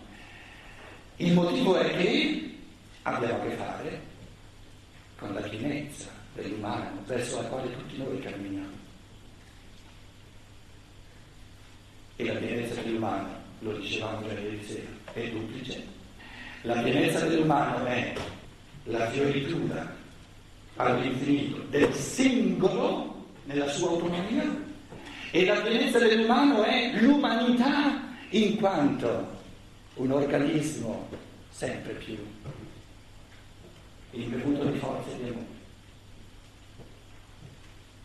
il 1.17 1.33
motivo 1.33 1.77
è 1.77 1.97
che 1.97 2.55
abbiamo 3.03 3.43
a 3.43 3.47
che 3.47 3.51
fare 3.57 4.01
con 5.19 5.33
la 5.33 5.41
pienezza 5.41 6.11
dell'umano 6.35 7.03
verso 7.07 7.41
la 7.41 7.49
quale 7.49 7.73
tutti 7.73 7.97
noi 7.97 8.21
camminiamo. 8.21 8.76
E 12.17 12.25
la 12.25 12.39
pienezza 12.39 12.81
dell'umano, 12.81 13.29
lo 13.61 13.77
dicevamo 13.79 14.27
già 14.27 14.33
ieri 14.33 14.63
sera, 14.65 14.89
è 15.13 15.29
duplice 15.29 15.95
la 16.67 16.83
pienezza 16.83 17.25
dell'umano 17.27 17.85
è 17.87 18.13
la 18.85 19.09
fioritura 19.11 19.95
all'infinito 20.75 21.63
del 21.71 21.93
singolo 21.95 23.27
nella 23.45 23.69
sua 23.69 23.91
autonomia 23.91 24.43
e 25.31 25.45
la 25.45 25.61
pienezza 25.61 26.01
dell'umano 26.01 26.65
è 26.65 26.99
l'umanità 27.01 28.03
in 28.31 28.57
quanto 28.57 29.35
un 29.95 30.11
organismo 30.11 31.09
sempre 31.51 31.93
più 31.93 32.17
imbevuto 34.11 34.65
di 34.65 34.79
forza 34.79 35.17
di 35.17 35.29
amore. 35.29 35.55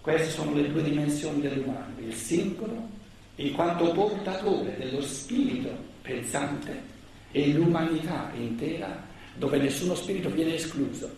Queste 0.02 0.30
sono 0.30 0.54
le 0.54 0.71
due 0.71 0.84
dimensioni 0.84 1.41
dell'umano, 1.41 1.93
il 2.00 2.13
singolo 2.13 2.89
in 3.42 3.54
quanto 3.54 3.92
portatore 3.92 4.76
dello 4.78 5.02
spirito 5.02 5.70
pensante 6.02 6.90
e 7.32 7.48
l'umanità 7.48 8.32
intera 8.36 9.04
dove 9.36 9.58
nessuno 9.58 9.96
spirito 9.96 10.30
viene 10.30 10.56
escluso, 10.56 11.10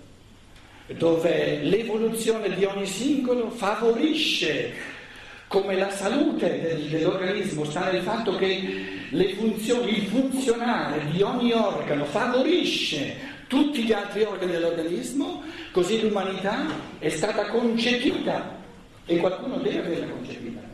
dove 0.97 1.59
l'evoluzione 1.63 2.53
di 2.55 2.63
ogni 2.63 2.85
singolo 2.85 3.49
favorisce 3.49 4.91
come 5.47 5.75
la 5.75 5.89
salute 5.89 6.61
del, 6.61 6.81
dell'organismo 6.89 7.63
sta 7.65 7.91
nel 7.91 8.01
fatto 8.01 8.35
che 8.37 9.01
funzioni, 9.37 9.97
il 9.97 10.07
funzionare 10.07 11.05
di 11.11 11.21
ogni 11.21 11.51
organo 11.51 12.05
favorisce 12.05 13.31
tutti 13.47 13.83
gli 13.83 13.91
altri 13.91 14.23
organi 14.23 14.51
dell'organismo, 14.51 15.43
così 15.71 16.01
l'umanità 16.01 16.65
è 16.97 17.09
stata 17.09 17.47
concepita 17.49 18.57
e 19.05 19.17
qualcuno 19.17 19.57
deve 19.57 19.79
averla 19.79 20.07
concepita. 20.07 20.72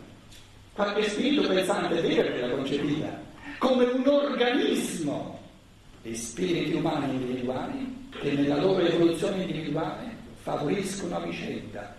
Qualche 0.80 1.10
spirito 1.10 1.46
pensante 1.46 2.02
deve 2.02 2.22
averla 2.22 2.56
concepita 2.56 3.22
come 3.58 3.84
un 3.84 4.08
organismo 4.08 5.38
di 6.02 6.16
spiriti 6.16 6.72
umani 6.72 7.16
individuali 7.16 8.08
che 8.12 8.32
nella 8.32 8.62
loro 8.62 8.80
evoluzione 8.80 9.42
individuale 9.42 10.16
favoriscono 10.42 11.18
a 11.18 11.20
vicenda 11.20 11.94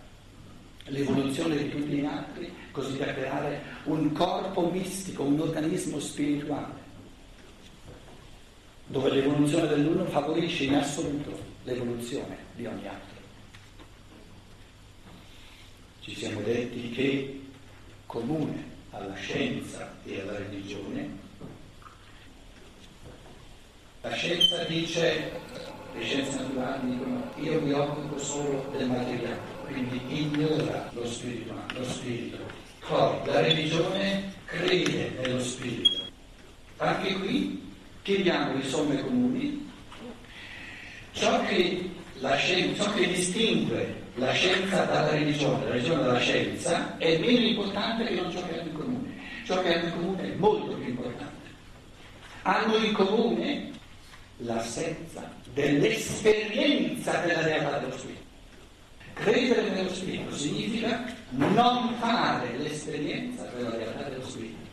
l'evoluzione 0.84 1.58
di 1.58 1.68
tutti 1.68 1.88
gli 1.88 2.04
altri, 2.06 2.50
così 2.70 2.96
da 2.96 3.12
creare 3.12 3.62
un 3.84 4.12
corpo 4.12 4.70
mistico, 4.70 5.24
un 5.24 5.40
organismo 5.40 6.00
spirituale, 6.00 6.72
dove 8.86 9.10
l'evoluzione 9.10 9.68
dell'uno 9.68 10.06
favorisce 10.06 10.64
in 10.64 10.76
assoluto 10.76 11.38
l'evoluzione 11.64 12.34
di 12.56 12.64
ogni 12.64 12.88
altro. 12.88 13.18
Ci 16.00 16.14
siamo 16.14 16.40
detti 16.40 16.88
che 16.92 17.42
comune 18.06 18.69
alla 18.90 19.14
scienza 19.14 19.94
e 20.04 20.20
alla 20.20 20.38
religione 20.38 21.28
la 24.02 24.12
scienza 24.12 24.64
dice, 24.64 25.30
le 25.94 26.02
scienze 26.02 26.38
naturali 26.38 26.90
dicono, 26.90 27.32
io 27.36 27.60
mi 27.60 27.72
occupo 27.72 28.18
solo 28.18 28.66
del 28.74 28.88
materiale, 28.88 29.38
quindi 29.66 30.00
ignora 30.08 30.88
lo 30.94 31.06
spirito, 31.06 31.52
lo 31.74 31.84
spirito. 31.84 32.38
Poi 32.88 33.18
la 33.26 33.40
religione 33.40 34.32
crede 34.46 35.18
nello 35.20 35.40
spirito. 35.40 36.06
Anche 36.78 37.12
qui 37.18 37.62
chiediamo 38.00 38.56
le 38.56 38.64
somme 38.64 39.02
comuni. 39.02 39.70
Ciò 41.12 41.44
che, 41.44 41.90
scienza, 42.38 42.84
ciò 42.84 42.94
che 42.94 43.06
distingue 43.06 44.02
la 44.14 44.32
scienza 44.32 44.84
dalla 44.84 45.10
religione, 45.10 45.64
la 45.64 45.70
religione 45.72 46.02
dalla 46.04 46.20
scienza, 46.20 46.96
è 46.96 47.18
meno 47.18 47.46
importante 47.46 48.04
che 48.04 48.14
non 48.14 48.32
ciò 48.32 48.46
che. 48.46 48.59
Ciò 49.50 49.62
che 49.62 49.74
hanno 49.74 49.86
in 49.86 49.92
comune 49.94 50.22
è 50.22 50.36
molto 50.36 50.76
più 50.76 50.90
importante. 50.90 51.48
Hanno 52.42 52.76
in 52.76 52.92
comune 52.92 53.72
l'assenza 54.36 55.28
dell'esperienza 55.52 57.18
della 57.26 57.42
realtà 57.42 57.78
dello 57.78 57.98
Spirito. 57.98 58.22
Credere 59.14 59.70
nello 59.70 59.92
Spirito 59.92 60.36
significa 60.36 61.04
non 61.30 61.96
fare 61.98 62.58
l'esperienza 62.58 63.42
della 63.56 63.74
realtà 63.74 64.08
dello 64.08 64.28
Spirito. 64.28 64.68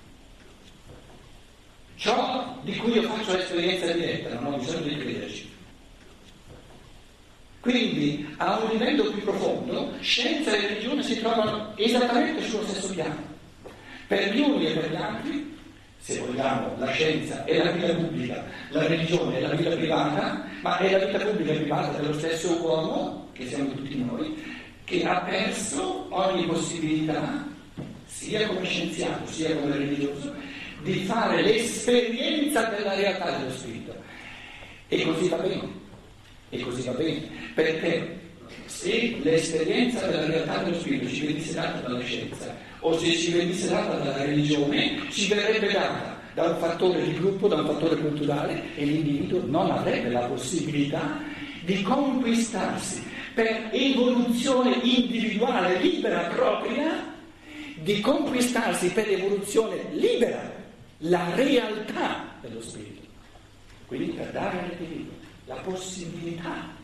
Ciò 1.95 2.59
di 2.61 2.75
cui 2.75 2.91
io 2.91 3.01
faccio 3.01 3.35
l'esperienza 3.35 3.91
diretta, 3.91 4.39
non 4.39 4.53
ho 4.53 4.57
bisogno 4.57 4.89
di 4.89 4.97
crederci. 4.99 5.55
Quindi 7.61 8.31
a 8.37 8.59
un 8.59 8.69
livello 8.69 9.09
più 9.09 9.23
profondo, 9.23 9.95
scienza 10.01 10.51
e 10.51 10.67
religione 10.67 11.01
si 11.01 11.17
trovano 11.17 11.75
esattamente 11.75 12.47
sullo 12.47 12.67
stesso 12.67 12.93
piano. 12.93 13.36
Per 14.07 14.33
gli 14.33 14.39
uni 14.39 14.67
e 14.67 14.73
per 14.73 14.91
gli 14.91 14.95
altri 14.95 15.55
se 16.07 16.19
vogliamo, 16.19 16.73
la 16.77 16.89
scienza 16.91 17.43
è 17.43 17.61
la 17.61 17.71
vita 17.71 17.93
pubblica, 17.93 18.41
la 18.69 18.87
religione 18.87 19.39
è 19.39 19.41
la 19.41 19.53
vita 19.53 19.71
privata, 19.71 20.45
ma 20.61 20.77
è 20.77 20.91
la 20.91 21.05
vita 21.05 21.17
pubblica 21.17 21.51
e 21.51 21.55
privata 21.57 21.99
dello 21.99 22.13
stesso 22.13 22.61
uomo, 22.61 23.27
che 23.33 23.45
siamo 23.45 23.71
tutti 23.71 24.01
noi, 24.01 24.41
che 24.85 25.03
ha 25.03 25.19
perso 25.19 26.07
ogni 26.09 26.45
possibilità, 26.45 27.45
sia 28.05 28.47
come 28.47 28.63
scienziato 28.63 29.29
sia 29.29 29.53
come 29.57 29.75
religioso, 29.75 30.33
di 30.81 31.03
fare 31.03 31.41
l'esperienza 31.41 32.63
della 32.69 32.95
realtà 32.95 33.31
dello 33.37 33.51
spirito. 33.51 33.93
E 34.87 35.03
così 35.03 35.27
va 35.27 35.37
bene, 35.37 35.69
e 36.49 36.59
così 36.61 36.83
va 36.83 36.93
bene, 36.93 37.27
perché 37.53 38.19
se 38.67 39.17
l'esperienza 39.21 40.05
della 40.05 40.25
realtà 40.25 40.63
dello 40.63 40.77
spirito 40.77 41.07
ci 41.07 41.25
venisse 41.25 41.53
data 41.53 41.79
dalla 41.79 42.01
scienza, 42.01 42.55
o 42.79 42.97
se 42.97 43.11
ci 43.13 43.31
venisse 43.31 43.69
data 43.69 43.95
dalla 43.95 44.23
religione, 44.23 45.09
ci 45.09 45.27
verrebbe 45.27 45.71
data 45.71 46.19
da 46.33 46.43
un 46.51 46.57
fattore 46.59 47.03
di 47.03 47.13
gruppo, 47.13 47.47
da 47.47 47.55
un 47.55 47.65
fattore 47.65 47.97
culturale 47.97 48.75
e 48.75 48.85
l'individuo 48.85 49.41
non 49.45 49.71
avrebbe 49.71 50.09
la 50.09 50.27
possibilità 50.27 51.19
di 51.61 51.81
conquistarsi 51.81 53.03
per 53.33 53.69
evoluzione 53.71 54.79
individuale 54.83 55.79
libera 55.79 56.27
propria, 56.27 57.15
di 57.75 57.99
conquistarsi 58.01 58.91
per 58.91 59.09
evoluzione 59.09 59.77
libera 59.93 60.53
la 60.99 61.33
realtà 61.33 62.35
dello 62.41 62.61
spirito. 62.61 63.05
Quindi 63.87 64.11
per 64.11 64.31
dare 64.31 64.59
all'individuo 64.59 65.13
la 65.45 65.55
possibilità 65.55 66.75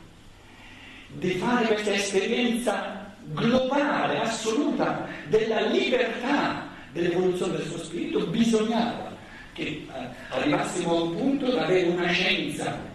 di 1.14 1.32
fare 1.32 1.68
questa 1.68 1.94
esperienza 1.94 3.14
globale, 3.26 4.20
assoluta, 4.20 5.08
della 5.28 5.62
libertà 5.68 6.68
dell'evoluzione 6.92 7.58
del 7.58 7.68
suo 7.68 7.78
spirito, 7.80 8.26
bisognava 8.28 9.16
che 9.54 9.64
eh, 9.64 9.88
arrivassimo 10.30 10.98
a 10.98 11.02
un 11.04 11.16
punto 11.16 11.52
da 11.52 11.64
avere 11.64 11.90
una 11.90 12.08
scienza 12.08 12.92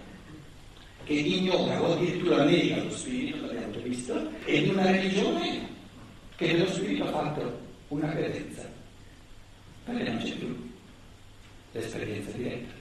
che 1.04 1.12
ignora 1.12 1.80
o 1.80 1.94
addirittura 1.94 2.44
nega 2.44 2.82
lo 2.82 2.90
spirito, 2.90 3.46
l'abbiamo 3.46 3.78
visto, 3.82 4.30
e 4.44 4.62
di 4.62 4.68
una 4.68 4.90
religione 4.90 5.66
che 6.36 6.52
dello 6.52 6.70
spirito 6.70 7.04
ha 7.04 7.10
fatto 7.10 7.60
una 7.88 8.10
credenza, 8.10 8.68
perché 9.84 10.02
non 10.02 10.18
c'è 10.18 10.32
più 10.32 10.70
l'esperienza 11.72 12.30
diretta. 12.32 12.77